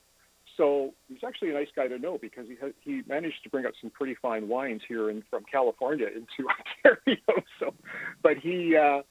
[0.57, 3.65] So he's actually a nice guy to know because he ha- he managed to bring
[3.65, 6.49] up some pretty fine wines here in from California into
[6.85, 7.45] Ontario.
[7.59, 7.75] So,
[8.23, 9.03] but he, uh,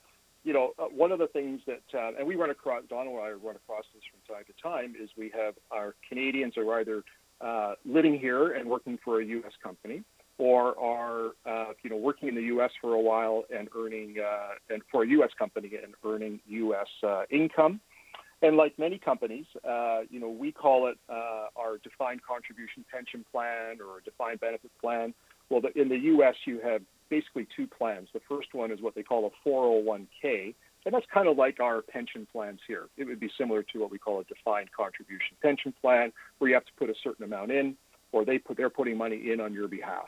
[0.44, 3.26] you know, uh, one of the things that uh, and we run across Donald and
[3.26, 7.04] I run across this from time to time is we have our Canadians are either
[7.40, 9.54] uh, living here and working for a U.S.
[9.64, 10.04] company,
[10.42, 12.72] or are uh, you know working in the U.S.
[12.82, 15.30] for a while and earning uh, and for a U.S.
[15.38, 16.88] company and earning U.S.
[17.04, 17.80] Uh, income.
[18.42, 23.24] And like many companies, uh, you know, we call it uh, our defined contribution pension
[23.32, 25.14] plan or a defined benefit plan.
[25.52, 28.08] Well, the, in the U.S., you have basically two plans.
[28.12, 30.56] The first one is what they call a 401k,
[30.88, 32.88] and that's kind of like our pension plans here.
[32.98, 36.56] It would be similar to what we call a defined contribution pension plan, where you
[36.56, 37.76] have to put a certain amount in,
[38.12, 40.08] or they put they're putting money in on your behalf.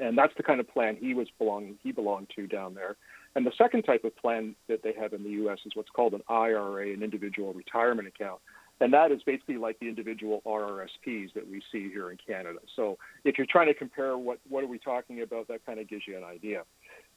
[0.00, 2.96] And that's the kind of plan he was belonging he belonged to down there.
[3.36, 5.58] And the second type of plan that they have in the U.S.
[5.66, 8.40] is what's called an IRA, an individual retirement account.
[8.80, 12.58] And that is basically like the individual RRSPs that we see here in Canada.
[12.74, 15.88] So if you're trying to compare what, what are we talking about, that kind of
[15.88, 16.62] gives you an idea.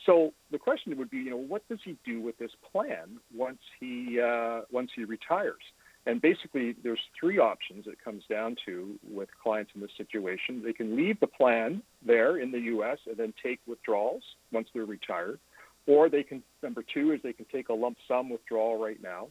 [0.06, 3.60] So the question would be, you know, what does he do with this plan once
[3.80, 5.63] he uh, once he retires?
[6.08, 10.63] And basically, there's three options it comes down to with clients in this situation.
[10.63, 12.98] They can leave the plan there in the U.S.
[13.08, 15.38] and then take withdrawals once they're retired.
[15.86, 19.28] Or they can, number two is they can take a lump sum withdrawal right now.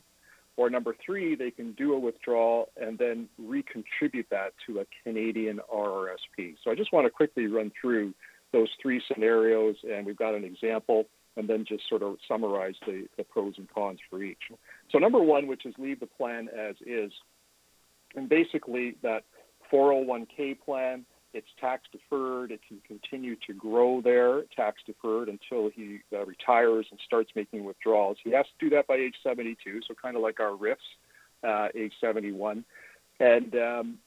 [0.58, 5.60] Or number three, they can do a withdrawal and then recontribute that to a Canadian
[5.74, 6.56] RRSP.
[6.62, 8.12] So I just want to quickly run through
[8.52, 11.06] those three scenarios, and we've got an example,
[11.37, 14.38] and then just sort of summarize the, the pros and cons for each.
[14.90, 17.12] So number one, which is leave the plan as is,
[18.14, 19.25] and basically that
[19.72, 22.51] 401k plan, it's tax deferred.
[22.51, 27.64] It can continue to grow there, tax deferred, until he uh, retires and starts making
[27.64, 28.16] withdrawals.
[28.25, 30.77] He has to do that by age 72, so kind of like our RRIFs,
[31.46, 32.64] uh, age 71.
[33.20, 33.99] And um,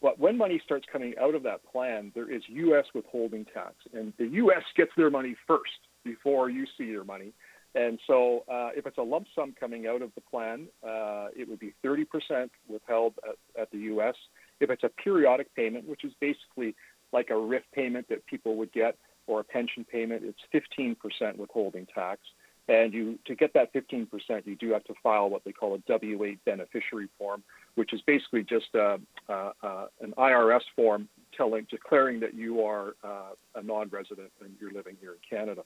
[0.00, 2.86] but when money starts coming out of that plan, there is U.S.
[2.94, 4.62] withholding tax, and the U.S.
[4.76, 5.70] gets their money first
[6.04, 7.32] before you see your money.
[7.74, 11.48] And so, uh, if it's a lump sum coming out of the plan, uh, it
[11.48, 14.14] would be 30% withheld at, at the U.S.
[14.60, 16.76] If it's a periodic payment, which is basically
[17.12, 21.86] like a RRIF payment that people would get or a pension payment, it's 15% withholding
[21.92, 22.20] tax.
[22.66, 24.08] And you to get that 15%,
[24.46, 27.42] you do have to file what they call a W-8 beneficiary form,
[27.74, 32.94] which is basically just a, a, a, an IRS form telling declaring that you are
[33.04, 35.62] uh, a non-resident and you're living here in Canada.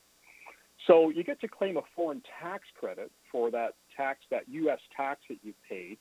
[0.88, 4.80] So you get to claim a foreign tax credit for that tax, that U.S.
[4.96, 5.98] tax that you've paid.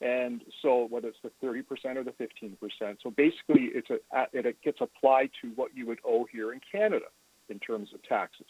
[0.00, 1.62] And so whether it's the 30%
[1.96, 2.56] or the 15%,
[3.02, 3.98] so basically it's a,
[4.32, 7.04] it gets applied to what you would owe here in Canada
[7.50, 8.46] in terms of taxes.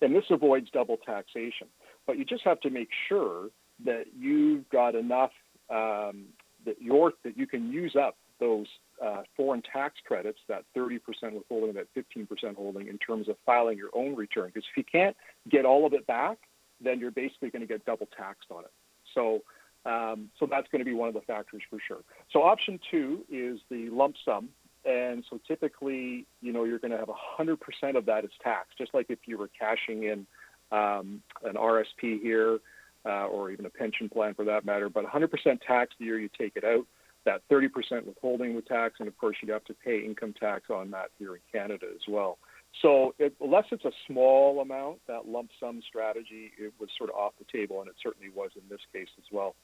[0.00, 1.66] And this avoids double taxation.
[2.06, 3.48] But you just have to make sure
[3.84, 5.32] that you've got enough
[5.68, 6.26] um,
[6.64, 8.66] that you're that you can use up those
[9.02, 11.00] uh, foreign tax credits, that 30%
[11.32, 14.46] withholding, that 15% holding, in terms of filing your own return.
[14.46, 15.16] Because if you can't
[15.48, 16.38] get all of it back,
[16.80, 18.72] then you're basically going to get double taxed on it.
[19.14, 19.42] So,
[19.86, 22.00] um, so that's going to be one of the factors for sure.
[22.32, 24.48] So option two is the lump sum.
[24.84, 28.92] And so typically, you know, you're going to have 100% of that is taxed, just
[28.92, 30.26] like if you were cashing in
[30.72, 32.58] um, an RSP here
[33.06, 34.88] uh, or even a pension plan for that matter.
[34.88, 35.30] But 100%
[35.66, 36.86] tax the year you take it out
[37.24, 40.90] that 30% withholding with tax, and of course you'd have to pay income tax on
[40.90, 42.38] that here in Canada as well.
[42.82, 47.16] So it, unless it's a small amount, that lump sum strategy it was sort of
[47.16, 49.54] off the table, and it certainly was in this case as well.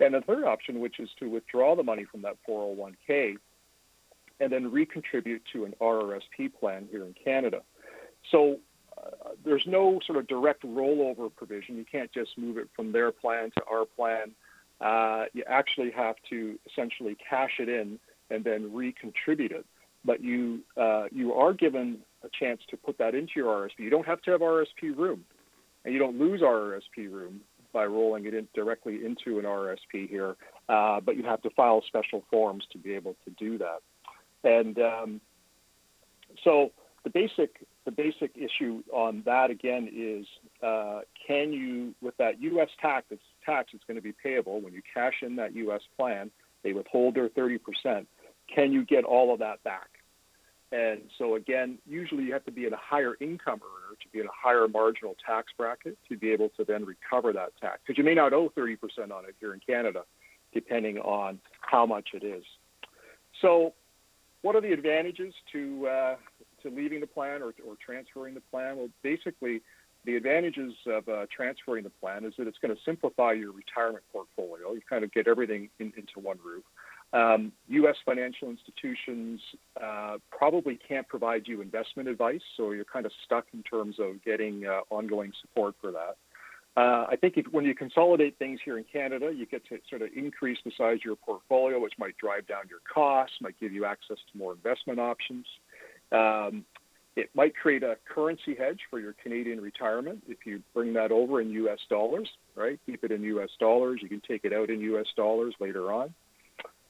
[0.00, 3.36] And the third option, which is to withdraw the money from that 401k
[4.40, 7.62] and then recontribute to an RRSP plan here in Canada.
[8.30, 8.58] So
[8.98, 11.76] uh, there's no sort of direct rollover provision.
[11.76, 14.32] You can't just move it from their plan to our plan
[14.80, 17.98] uh, you actually have to essentially cash it in
[18.30, 19.64] and then recontribute it.
[20.04, 23.78] But you uh, you are given a chance to put that into your RSP.
[23.78, 25.24] You don't have to have RSP room,
[25.84, 27.40] and you don't lose RSP room
[27.72, 30.36] by rolling it in directly into an RSP here.
[30.68, 33.80] Uh, but you have to file special forms to be able to do that.
[34.44, 35.20] And um,
[36.44, 36.70] so
[37.04, 40.26] the basic the basic issue on that again is
[40.62, 42.68] uh, can you with that U.S.
[42.80, 43.06] tax
[43.46, 45.82] tax that's going to be payable when you cash in that U.S.
[45.96, 46.30] plan,
[46.62, 47.58] they withhold their 30%.
[48.52, 49.88] Can you get all of that back?
[50.72, 54.18] And so again, usually you have to be in a higher income earner to be
[54.18, 57.80] in a higher marginal tax bracket to be able to then recover that tax.
[57.86, 58.76] Because you may not owe 30%
[59.12, 60.02] on it here in Canada,
[60.52, 62.44] depending on how much it is.
[63.40, 63.74] So,
[64.42, 66.16] what are the advantages to uh,
[66.62, 68.76] to leaving the plan or, or transferring the plan?
[68.76, 69.60] Well, basically,
[70.06, 74.04] the advantages of uh, transferring the plan is that it's going to simplify your retirement
[74.12, 74.72] portfolio.
[74.72, 76.64] You kind of get everything in, into one roof.
[77.12, 77.96] Um, U.S.
[78.04, 79.40] financial institutions
[79.82, 84.24] uh, probably can't provide you investment advice, so you're kind of stuck in terms of
[84.24, 86.16] getting uh, ongoing support for that.
[86.76, 90.02] Uh, I think if, when you consolidate things here in Canada, you get to sort
[90.02, 93.72] of increase the size of your portfolio, which might drive down your costs, might give
[93.72, 95.46] you access to more investment options.
[96.12, 96.64] Um,
[97.16, 101.40] it might create a currency hedge for your Canadian retirement if you bring that over
[101.40, 101.78] in U.S.
[101.88, 102.78] dollars, right?
[102.84, 103.48] Keep it in U.S.
[103.58, 104.00] dollars.
[104.02, 105.06] You can take it out in U.S.
[105.16, 106.14] dollars later on.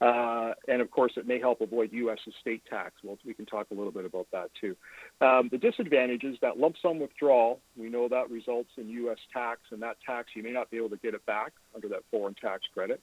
[0.01, 2.19] Uh, and of course, it may help avoid U.S.
[2.27, 2.93] estate tax.
[3.03, 4.77] Well, we can talk a little bit about that too.
[5.21, 9.19] Um, the disadvantage is that lump sum withdrawal, we know that results in U.S.
[9.33, 12.03] tax, and that tax you may not be able to get it back under that
[12.11, 13.01] foreign tax credit.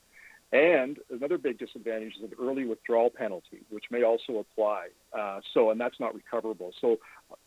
[0.52, 4.88] And another big disadvantage is an early withdrawal penalty, which may also apply.
[5.12, 6.72] Uh, so, and that's not recoverable.
[6.80, 6.98] So,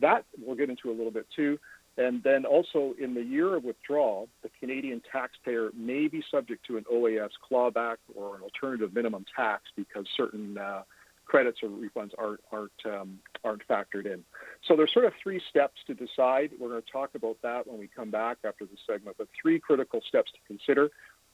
[0.01, 1.57] that we'll get into a little bit too.
[1.97, 6.77] And then also in the year of withdrawal, the Canadian taxpayer may be subject to
[6.77, 10.83] an OAS clawback or an alternative minimum tax because certain uh,
[11.25, 14.23] credits or refunds aren't aren't um, aren't factored in.
[14.67, 16.51] So there's sort of three steps to decide.
[16.59, 19.17] We're going to talk about that when we come back after the segment.
[19.17, 20.89] But three critical steps to consider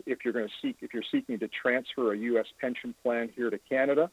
[0.05, 2.45] if you're going to seek if you're seeking to transfer a U.S.
[2.59, 4.09] pension plan here to Canada.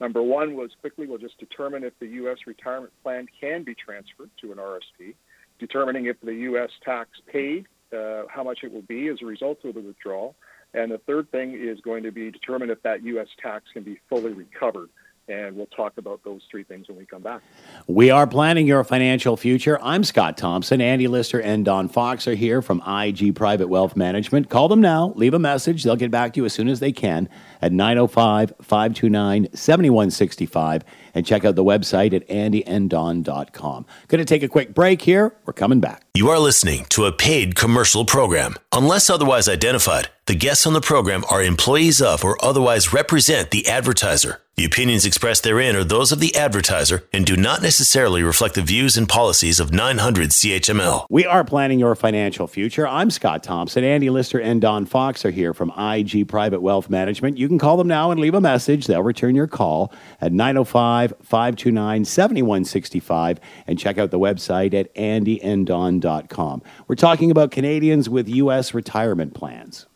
[0.00, 2.38] Number one was quickly we'll just determine if the U.S.
[2.46, 5.14] retirement plan can be transferred to an RSP,
[5.58, 6.70] determining if the U.S.
[6.84, 7.66] tax paid,
[7.96, 10.34] uh, how much it will be as a result of the withdrawal,
[10.72, 13.28] And the third thing is going to be determine if that U.S.
[13.40, 14.90] tax can be fully recovered
[15.28, 17.40] and we'll talk about those three things when we come back.
[17.86, 19.78] We are planning your financial future.
[19.80, 20.80] I'm Scott Thompson.
[20.80, 24.50] Andy Lister and Don Fox are here from IG Private Wealth Management.
[24.50, 25.82] Call them now, leave a message.
[25.82, 27.28] They'll get back to you as soon as they can
[27.64, 33.86] at 905 529 7165 and check out the website at andyanddon.com.
[34.08, 35.34] Going to take a quick break here.
[35.46, 36.02] We're coming back.
[36.14, 38.56] You are listening to a paid commercial program.
[38.72, 43.66] Unless otherwise identified, the guests on the program are employees of or otherwise represent the
[43.66, 44.40] advertiser.
[44.56, 48.62] The opinions expressed therein are those of the advertiser and do not necessarily reflect the
[48.62, 51.06] views and policies of 900 CHML.
[51.10, 52.86] We are planning your financial future.
[52.86, 53.82] I'm Scott Thompson.
[53.82, 57.36] Andy Lister and Don Fox are here from IG Private Wealth Management.
[57.36, 58.86] You can call them now and leave a message.
[58.86, 66.62] They'll return your call at 905 529 7165 and check out the website at andyanddon.com.
[66.88, 68.74] We're talking about Canadians with U.S.
[68.74, 69.86] retirement plans.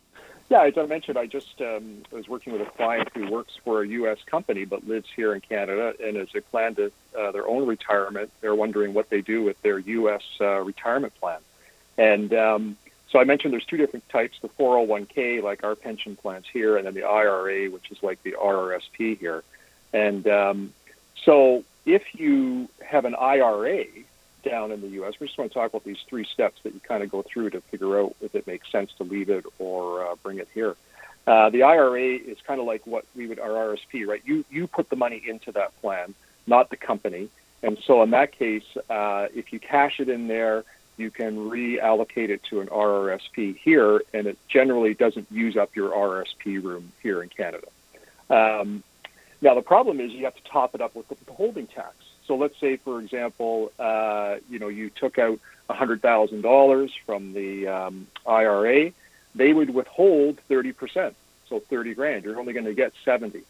[0.49, 3.83] Yeah, as I mentioned, I just um, was working with a client who works for
[3.83, 4.17] a U.S.
[4.25, 8.31] company but lives here in Canada, and as they plan to uh, their own retirement,
[8.41, 10.23] they're wondering what they do with their U.S.
[10.41, 11.39] Uh, retirement plan.
[11.99, 12.77] And um,
[13.11, 16.85] so I mentioned there's two different types: the 401k, like our pension plans here, and
[16.85, 19.43] then the IRA, which is like the RRSP here.
[19.93, 20.73] And um,
[21.23, 23.85] so, if you have an IRA,
[24.43, 25.19] down in the U.S.
[25.19, 27.51] We just want to talk about these three steps that you kind of go through
[27.51, 30.75] to figure out if it makes sense to leave it or uh, bring it here.
[31.27, 34.21] Uh, the IRA is kind of like what we would our RSP, right?
[34.25, 36.15] You you put the money into that plan,
[36.47, 37.29] not the company.
[37.61, 40.63] And so in that case, uh, if you cash it in there,
[40.99, 45.91] you can reallocate it to an RRSP here, and it generally doesn't use up your
[45.91, 47.67] RSP room here in Canada.
[48.29, 48.83] Um,
[49.41, 51.95] now the problem is you have to top it up with the holding tax.
[52.25, 58.07] So let's say, for example, uh, you know, you took out $100,000 from the um,
[58.25, 58.91] IRA,
[59.35, 61.13] they would withhold 30%,
[61.47, 62.23] so 30 grand.
[62.23, 63.43] You're only going to get 70.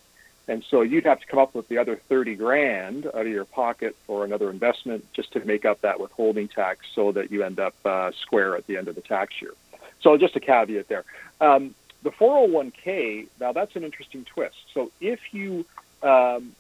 [0.50, 3.46] And so you'd have to come up with the other 30 grand out of your
[3.46, 7.60] pocket for another investment just to make up that withholding tax so that you end
[7.60, 9.54] up uh, square at the end of the tax year.
[10.02, 11.06] So just a caveat there.
[11.40, 14.56] Um, the 401k, now that's an interesting twist.
[14.74, 15.66] So if you
[16.02, 16.56] um,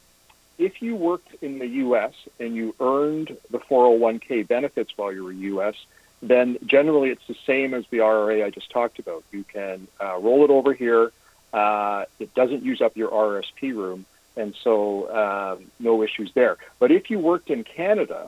[0.59, 2.13] if you worked in the U.S.
[2.39, 5.75] and you earned the 401k benefits while you were U.S.,
[6.21, 9.23] then generally it's the same as the IRA I just talked about.
[9.31, 11.11] You can uh, roll it over here.
[11.53, 16.57] Uh, it doesn't use up your RSP room, and so um, no issues there.
[16.79, 18.27] But if you worked in Canada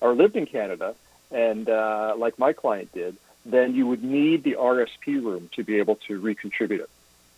[0.00, 0.94] or lived in Canada,
[1.30, 5.78] and uh, like my client did, then you would need the RSP room to be
[5.78, 6.90] able to recontribute it.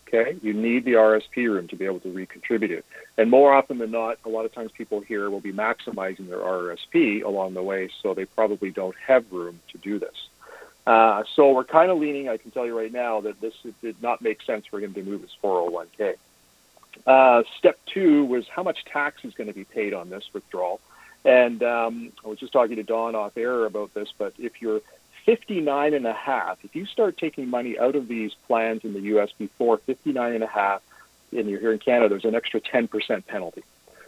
[0.06, 2.84] Okay, you need the RSP room to be able to recontribute it.
[3.16, 6.38] And more often than not, a lot of times people here will be maximizing their
[6.38, 10.28] RSP along the way, so they probably don't have room to do this.
[10.86, 14.02] Uh, so we're kind of leaning, I can tell you right now, that this did
[14.02, 16.14] not make sense for him to move his 401k.
[17.06, 20.80] Uh, step two was how much tax is going to be paid on this withdrawal.
[21.24, 24.82] And um, I was just talking to Don off air about this, but if you're
[25.24, 26.58] 59 and a half.
[26.64, 29.30] If you start taking money out of these plans in the U.S.
[29.36, 30.82] before 59 and a half,
[31.32, 33.62] and you're here in Canada, there's an extra 10% penalty.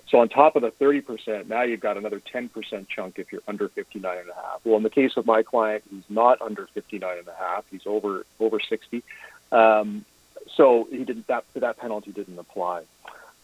[0.09, 3.69] So on top of the 30%, now you've got another 10% chunk if you're under
[3.69, 4.61] 59 and a half.
[4.65, 7.65] Well, in the case of my client, he's not under 59 and a half.
[7.71, 9.03] He's over over 60.
[9.51, 10.05] Um,
[10.55, 12.85] so he didn't that that penalty didn't apply.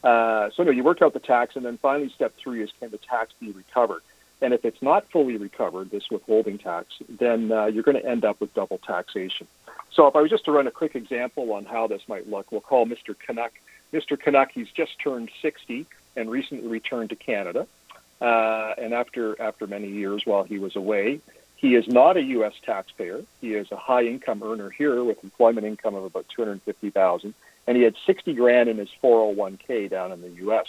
[0.04, 2.90] Uh, so no, you work out the tax, and then finally, step three is can
[2.90, 4.02] the tax be recovered?
[4.40, 8.24] And if it's not fully recovered, this withholding tax, then uh, you're going to end
[8.24, 9.46] up with double taxation.
[9.92, 12.50] So if I was just to run a quick example on how this might look,
[12.50, 13.14] we'll call Mr.
[13.16, 13.52] Canuck.
[13.92, 14.18] Mr.
[14.18, 17.66] Canuck, he's just turned 60 and recently returned to Canada.
[18.20, 21.20] Uh, and after after many years while he was away,
[21.56, 22.54] he is not a U.S.
[22.64, 23.22] taxpayer.
[23.40, 27.34] He is a high income earner here with employment income of about 250,000,
[27.66, 30.66] and he had 60 grand in his 401k down in the U.S.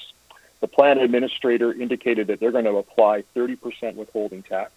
[0.62, 4.72] The plan administrator indicated that they're going to apply 30% withholding tax.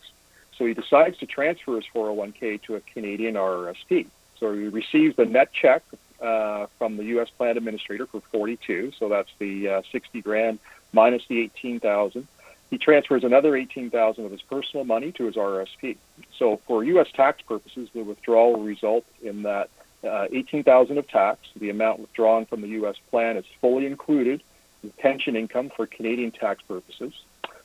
[0.57, 4.07] So he decides to transfer his 401k to a Canadian RRSP.
[4.41, 5.83] So he receives the net check
[6.21, 7.29] uh, from the U.S.
[7.31, 8.93] plan administrator for 42.
[8.99, 10.59] So that's the uh, 60 grand
[10.93, 12.27] minus the 18,000.
[12.71, 15.97] He transfers another 18,000 of his personal money to his RSP.
[16.37, 17.09] So for U.S.
[17.15, 19.71] tax purposes, the withdrawal will result in that
[20.03, 21.41] uh, 18,000 of tax.
[21.57, 22.97] The amount withdrawn from the U.S.
[23.11, 24.43] plan is fully included
[24.83, 27.13] in pension income for Canadian tax purposes.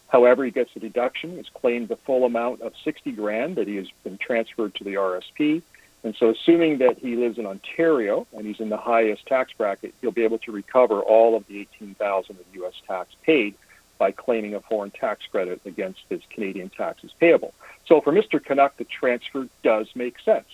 [0.07, 1.37] However, he gets a deduction.
[1.37, 4.95] He's claimed the full amount of 60 grand that he has been transferred to the
[4.95, 5.61] RSP.
[6.03, 9.93] And so, assuming that he lives in Ontario and he's in the highest tax bracket,
[10.01, 12.73] he'll be able to recover all of the 18,000 of U.S.
[12.87, 13.53] tax paid
[13.99, 17.53] by claiming a foreign tax credit against his Canadian taxes payable.
[17.85, 18.43] So, for Mr.
[18.43, 20.47] Canuck, the transfer does make sense.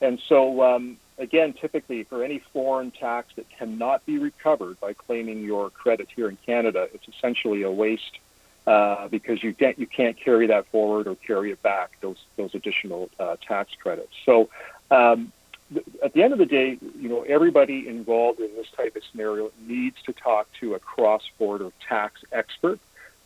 [0.00, 5.42] And so, um, again, typically for any foreign tax that cannot be recovered by claiming
[5.42, 8.18] your credit here in Canada, it's essentially a waste
[8.66, 12.54] uh, because you can't you can't carry that forward or carry it back those those
[12.54, 14.12] additional uh, tax credits.
[14.24, 14.48] So.
[14.94, 15.32] Um,
[15.72, 19.02] th- at the end of the day, you know, everybody involved in this type of
[19.10, 22.78] scenario needs to talk to a cross-border tax expert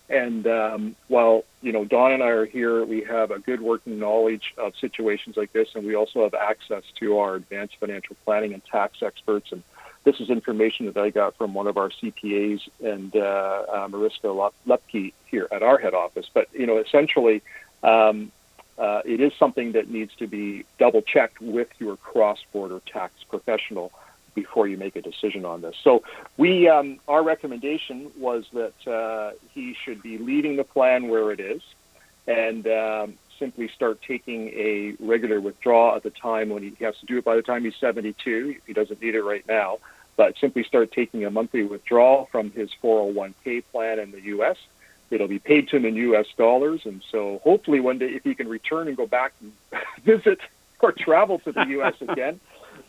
[0.08, 3.98] and um, while you know Don and I are here, we have a good working
[3.98, 8.54] knowledge of situations like this, and we also have access to our advanced financial planning
[8.54, 9.52] and tax experts.
[9.52, 9.62] And
[10.04, 14.28] this is information that I got from one of our CPAs and uh, uh, Mariska
[14.66, 16.26] Lepke here at our head office.
[16.32, 17.42] But you know, essentially,
[17.82, 18.32] um,
[18.78, 23.92] uh, it is something that needs to be double checked with your cross-border tax professional
[24.34, 25.74] before you make a decision on this.
[25.82, 26.04] So
[26.36, 31.40] we, um, our recommendation was that uh, he should be leaving the plan where it
[31.40, 31.60] is,
[32.28, 37.06] and um, simply start taking a regular withdrawal at the time when he has to
[37.06, 38.56] do it by the time he's 72.
[38.66, 39.78] He doesn't need it right now,
[40.16, 44.56] but simply start taking a monthly withdrawal from his 401k plan in the U.S.
[45.10, 46.26] It'll be paid to him in U.S.
[46.36, 49.52] dollars, and so hopefully one day, if he can return and go back and
[50.04, 50.40] visit
[50.80, 51.94] or travel to the U.S.
[52.00, 52.40] again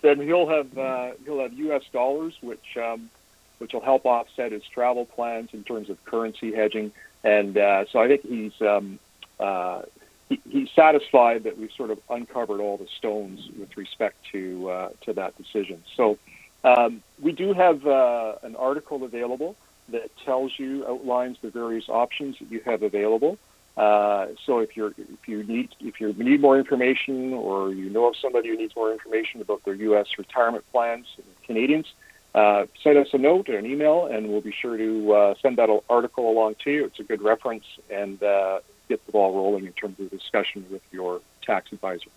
[0.01, 1.83] then he'll have uh, he'll have U.S.
[1.91, 3.09] dollars, which um,
[3.57, 6.91] which will help offset his travel plans in terms of currency hedging.
[7.23, 8.99] And uh, so I think he's um,
[9.39, 9.83] uh,
[10.29, 14.89] he, he's satisfied that we've sort of uncovered all the stones with respect to uh,
[15.01, 15.83] to that decision.
[15.95, 16.17] So
[16.63, 19.55] um, we do have uh, an article available
[19.91, 23.37] that tells you outlines the various options that you have available.
[23.77, 28.07] Uh, so if you're if you need if you need more information or you know
[28.09, 30.07] of somebody who needs more information about their U.S.
[30.17, 31.05] retirement plans,
[31.45, 31.87] Canadians,
[32.35, 35.57] uh, send us a note or an email, and we'll be sure to uh, send
[35.57, 36.85] that article along to you.
[36.85, 38.59] It's a good reference and uh,
[38.89, 42.09] get the ball rolling in terms of discussion with your tax advisor.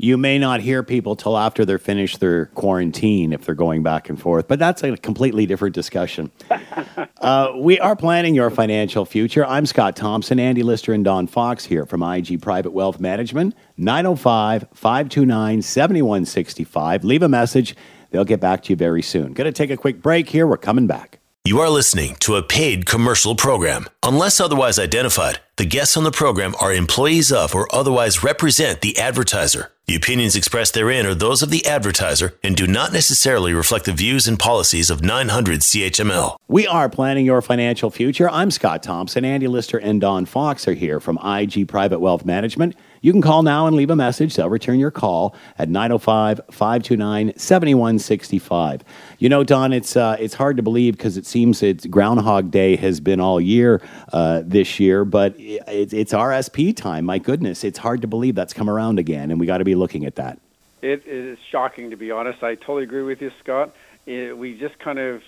[0.00, 4.08] You may not hear people till after they're finished their quarantine if they're going back
[4.08, 6.30] and forth, but that's a completely different discussion.
[7.20, 9.44] uh, we are planning your financial future.
[9.44, 14.68] I'm Scott Thompson, Andy Lister, and Don Fox here from IG Private Wealth Management, 905
[14.72, 17.02] 529 7165.
[17.02, 17.74] Leave a message.
[18.12, 19.32] They'll get back to you very soon.
[19.32, 20.46] Going to take a quick break here.
[20.46, 21.18] We're coming back.
[21.44, 23.86] You are listening to a paid commercial program.
[24.04, 28.96] Unless otherwise identified, the guests on the program are employees of or otherwise represent the
[28.96, 29.72] advertiser.
[29.88, 33.94] The opinions expressed therein are those of the advertiser and do not necessarily reflect the
[33.94, 36.36] views and policies of 900 CHML.
[36.46, 38.28] We are planning your financial future.
[38.28, 39.24] I'm Scott Thompson.
[39.24, 42.76] Andy Lister and Don Fox are here from IG Private Wealth Management.
[43.00, 44.34] You can call now and leave a message.
[44.34, 48.82] They'll return your call at 905 529 7165.
[49.18, 52.76] You know, Don, it's, uh, it's hard to believe because it seems it's Groundhog Day
[52.76, 53.80] has been all year
[54.12, 57.04] uh, this year, but it, it's RSP time.
[57.04, 59.74] My goodness, it's hard to believe that's come around again, and we got to be
[59.74, 60.38] looking at that.
[60.82, 62.42] It is shocking, to be honest.
[62.42, 63.74] I totally agree with you, Scott.
[64.06, 65.22] It, we just kind of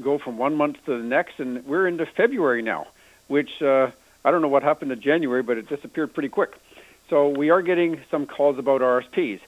[0.00, 2.86] go from one month to the next, and we're into February now,
[3.28, 3.90] which uh,
[4.24, 6.54] I don't know what happened to January, but it disappeared pretty quick.
[7.10, 9.40] So we are getting some calls about RSPs.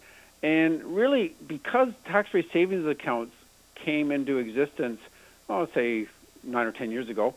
[0.43, 3.35] And really, because tax-free savings accounts
[3.77, 5.01] came into existence,
[5.49, 6.09] oh, say
[6.43, 7.37] nine or ten years ago,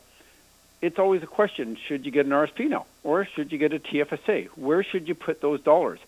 [0.82, 3.80] it's always a question: should you get an RSP now, or should you get a
[3.80, 4.48] TFSA?
[4.56, 6.00] Where should you put those dollars?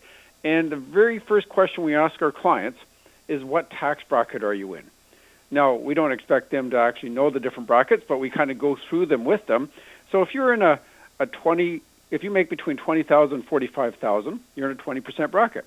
[0.42, 2.80] And the very first question we ask our clients
[3.28, 4.84] is, "What tax bracket are you in?"
[5.52, 8.58] Now, we don't expect them to actually know the different brackets, but we kind of
[8.58, 9.70] go through them with them.
[10.10, 10.80] So if you're in a,
[11.20, 15.64] a 20 if you make between 20,000 and 45,000, you're in a 20% bracket.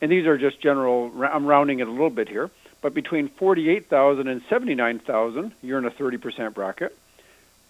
[0.00, 2.50] And these are just general, I'm rounding it a little bit here,
[2.80, 6.96] but between 48,000 and 79,000, you're in a 30% bracket.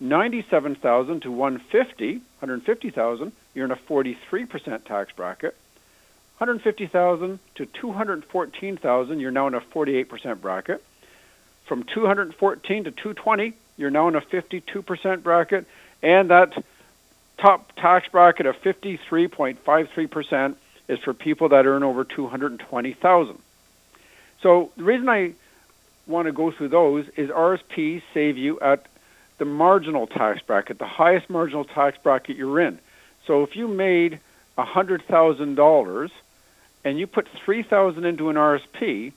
[0.00, 5.56] 97,000 to 150, 150,000, you're in a 43% tax bracket.
[6.38, 10.84] 150,000 to 214,000, you're now in a 48% bracket.
[11.64, 15.66] From 214 to 220, you're now in a 52% bracket.
[16.02, 16.62] And that
[17.38, 20.56] top tax bracket of 53.53%
[20.88, 23.38] is for people that earn over 220,000.
[24.42, 25.32] So the reason I
[26.06, 28.86] want to go through those is RSPs save you at
[29.38, 32.78] the marginal tax bracket, the highest marginal tax bracket you're in.
[33.26, 34.20] So if you made
[34.56, 36.10] $100,000
[36.84, 39.12] and you put 3000 into an RSP,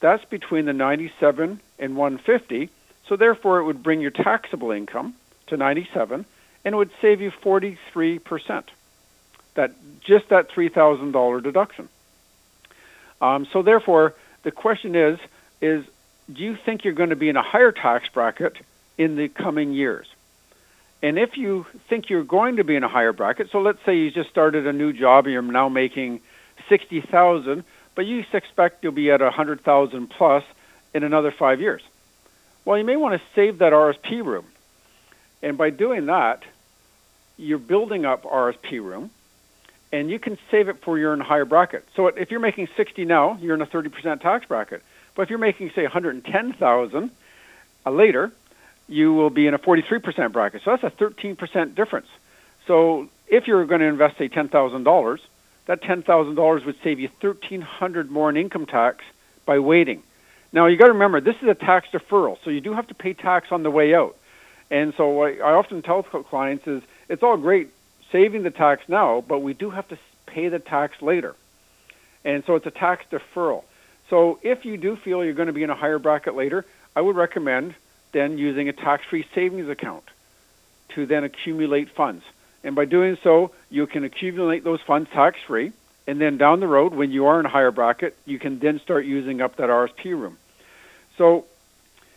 [0.00, 2.70] that's between the 97 and 150.
[3.08, 5.14] So therefore it would bring your taxable income
[5.48, 6.24] to 97
[6.64, 8.64] and it would save you 43%.
[9.54, 11.88] That just that $3,000 deduction.
[13.20, 15.18] Um, so therefore, the question is,
[15.60, 15.84] is
[16.32, 18.56] do you think you're going to be in a higher tax bracket
[18.98, 20.06] in the coming years?
[21.02, 23.96] And if you think you're going to be in a higher bracket, so let's say
[23.96, 26.20] you just started a new job and you're now making
[26.68, 30.44] 60,000, but you expect you'll be at 100,000 plus
[30.94, 31.82] in another five years.
[32.64, 34.46] Well, you may want to save that RSP room.
[35.42, 36.44] And by doing that,
[37.36, 39.10] you're building up RSP room,
[39.92, 41.86] and you can save it for a higher bracket.
[41.94, 44.82] So if you're making 60 now, you're in a 30% tax bracket.
[45.14, 47.10] But if you're making, say, 110,000
[47.84, 48.32] uh, later,
[48.88, 50.62] you will be in a 43% bracket.
[50.64, 52.08] So that's a 13% difference.
[52.66, 55.18] So if you're going to invest, say, $10,000,
[55.66, 59.04] that $10,000 would save you 1300 more in income tax
[59.44, 60.02] by waiting.
[60.52, 62.94] Now, you got to remember, this is a tax deferral, so you do have to
[62.94, 64.16] pay tax on the way out.
[64.72, 67.68] And so what I often tell clients is it's all great
[68.10, 71.36] saving the tax now, but we do have to pay the tax later.
[72.24, 73.64] And so it's a tax deferral.
[74.08, 76.64] So if you do feel you're going to be in a higher bracket later,
[76.96, 77.74] I would recommend
[78.12, 80.04] then using a tax-free savings account
[80.94, 82.24] to then accumulate funds.
[82.64, 85.72] And by doing so, you can accumulate those funds tax-free,
[86.06, 88.80] and then down the road, when you are in a higher bracket, you can then
[88.80, 90.38] start using up that RSP room.
[91.18, 91.44] So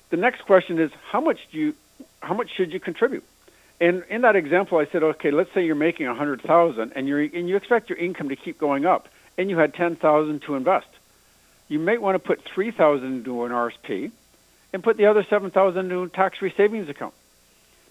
[0.10, 1.74] the next question is, how much do you,
[2.26, 3.24] how much should you contribute?
[3.80, 7.08] And in that example, I said, okay, let's say you're making a hundred thousand, and
[7.08, 10.42] you and you expect your income to keep going up, and you had ten thousand
[10.44, 10.88] to invest.
[11.68, 14.12] You might want to put three thousand into an RSP,
[14.76, 17.14] and put the other 7000 into a tax-free savings account.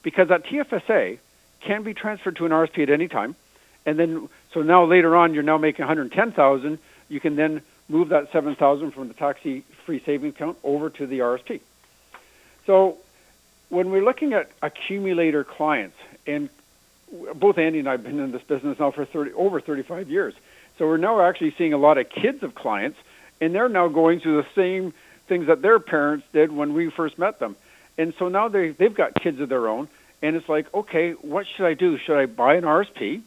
[0.02, 1.18] Because that TFSA
[1.60, 3.34] can be transferred to an RSP at any time.
[3.86, 6.78] And then, so now later on, you're now making 110000
[7.08, 11.60] You can then move that 7000 from the tax-free savings account over to the RSP.
[12.66, 12.98] So
[13.68, 15.96] when we're looking at accumulator clients,
[16.26, 16.48] and
[17.34, 20.34] both Andy and I have been in this business now for 30, over 35 years,
[20.78, 22.98] so we're now actually seeing a lot of kids of clients,
[23.40, 24.92] and they're now going through the same
[25.26, 27.56] things that their parents did when we first met them.
[27.96, 29.88] And so now they they've got kids of their own,
[30.22, 31.98] and it's like, okay, what should I do?
[31.98, 33.22] Should I buy an RSP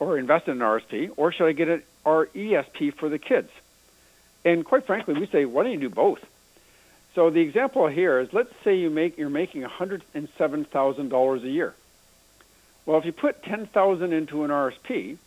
[0.00, 3.50] or invest in an RSP, or should I get an RESP for the kids?
[4.44, 6.20] And quite frankly, we say, why don't you do both?
[7.18, 11.74] So the example here is, let's say you make you're making $107,000 a year.
[12.86, 15.18] Well, if you put 10,000 into an RSP,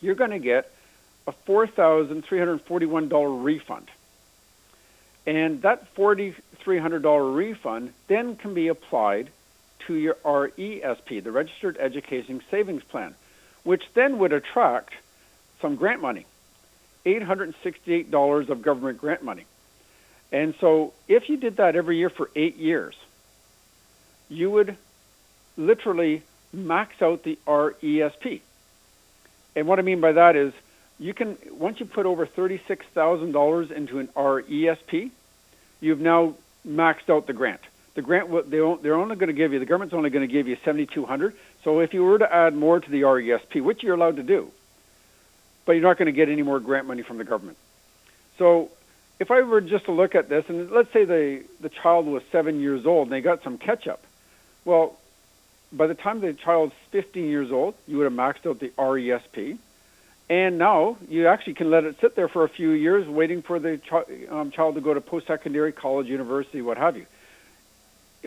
[0.00, 0.68] you're going to get
[1.28, 3.88] a $4,341 refund.
[5.26, 9.30] And that $4,300 refund then can be applied
[9.86, 13.14] to your RESP, the Registered Education Savings Plan,
[13.62, 14.92] which then would attract
[15.62, 16.26] some grant money,
[17.04, 19.44] $868 of government grant money.
[20.32, 22.94] And so if you did that every year for eight years,
[24.28, 24.76] you would
[25.56, 26.22] literally
[26.52, 28.40] max out the RESP.
[29.54, 30.52] And what I mean by that is
[30.98, 35.10] you can once you put over $36,000 into an RESP,
[35.80, 36.34] you've now
[36.66, 37.60] maxed out the grant.
[37.94, 40.48] The grant they they're only going to give you the government's only going to give
[40.48, 41.34] you 7200.
[41.64, 44.50] So if you were to add more to the RESP, which you're allowed to do,
[45.64, 47.56] but you're not going to get any more grant money from the government.
[48.38, 48.70] So
[49.18, 52.22] if I were just to look at this, and let's say the the child was
[52.30, 54.02] seven years old and they got some ketchup,
[54.64, 54.98] well,
[55.72, 59.58] by the time the child's 15 years old, you would have maxed out the RESP.
[60.28, 63.60] And now you actually can let it sit there for a few years, waiting for
[63.60, 67.06] the ch- um, child to go to post-secondary, college, university, what have you.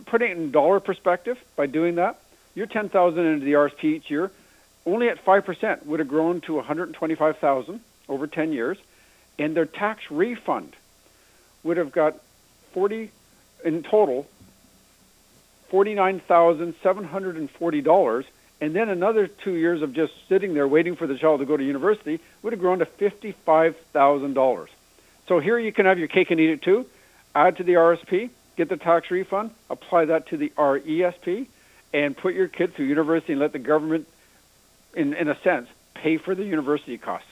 [0.06, 2.18] Putting it in dollar perspective, by doing that,
[2.56, 4.32] your 10,000 into the RSP each year,
[4.86, 8.78] only at 5% would have grown to 125,000 over 10 years,
[9.38, 10.74] and their tax refund
[11.64, 12.16] would have got
[12.74, 13.12] 40
[13.66, 14.28] in total,
[15.72, 18.26] $49,740
[18.62, 21.56] and then another two years of just sitting there waiting for the child to go
[21.56, 24.68] to university would have grown to $55,000.
[25.28, 26.86] So here you can have your cake and eat it too.
[27.34, 31.48] Add to the RSP, get the tax refund, apply that to the RESP,
[31.94, 34.08] and put your kid through university and let the government,
[34.94, 37.28] in, in a sense, pay for the university costs.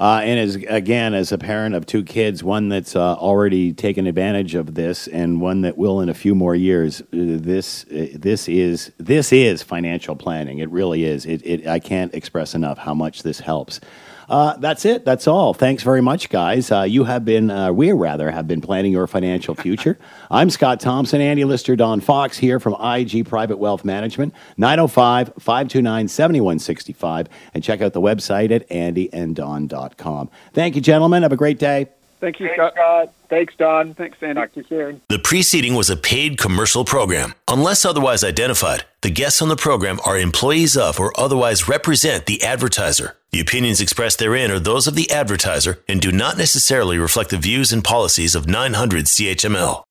[0.00, 4.06] Uh, and as again, as a parent of two kids, one that's uh, already taken
[4.06, 7.00] advantage of this, and one that will in a few more years.
[7.00, 10.58] Uh, this uh, this is this is financial planning.
[10.58, 11.26] It really is.
[11.26, 13.80] It, it I can't express enough how much this helps.
[14.28, 15.04] Uh, that's it.
[15.04, 15.54] That's all.
[15.54, 16.70] Thanks very much, guys.
[16.70, 19.98] Uh, you have been, uh, we rather, have been planning your financial future.
[20.30, 26.08] I'm Scott Thompson, Andy Lister, Don Fox here from IG Private Wealth Management, 905 529
[26.08, 27.28] 7165.
[27.54, 30.30] And check out the website at andyanddon.com.
[30.52, 31.22] Thank you, gentlemen.
[31.22, 31.88] Have a great day.
[32.20, 32.72] Thank you, Thanks, Scott.
[32.74, 33.12] Scott.
[33.28, 33.94] Thanks, Don.
[33.94, 34.34] Thanks, Andy.
[34.40, 35.00] Talk to you soon.
[35.08, 37.34] The preceding was a paid commercial program.
[37.48, 42.42] Unless otherwise identified, the guests on the program are employees of or otherwise represent the
[42.42, 43.16] advertiser.
[43.32, 47.36] The opinions expressed therein are those of the advertiser and do not necessarily reflect the
[47.36, 49.82] views and policies of 900 CHML.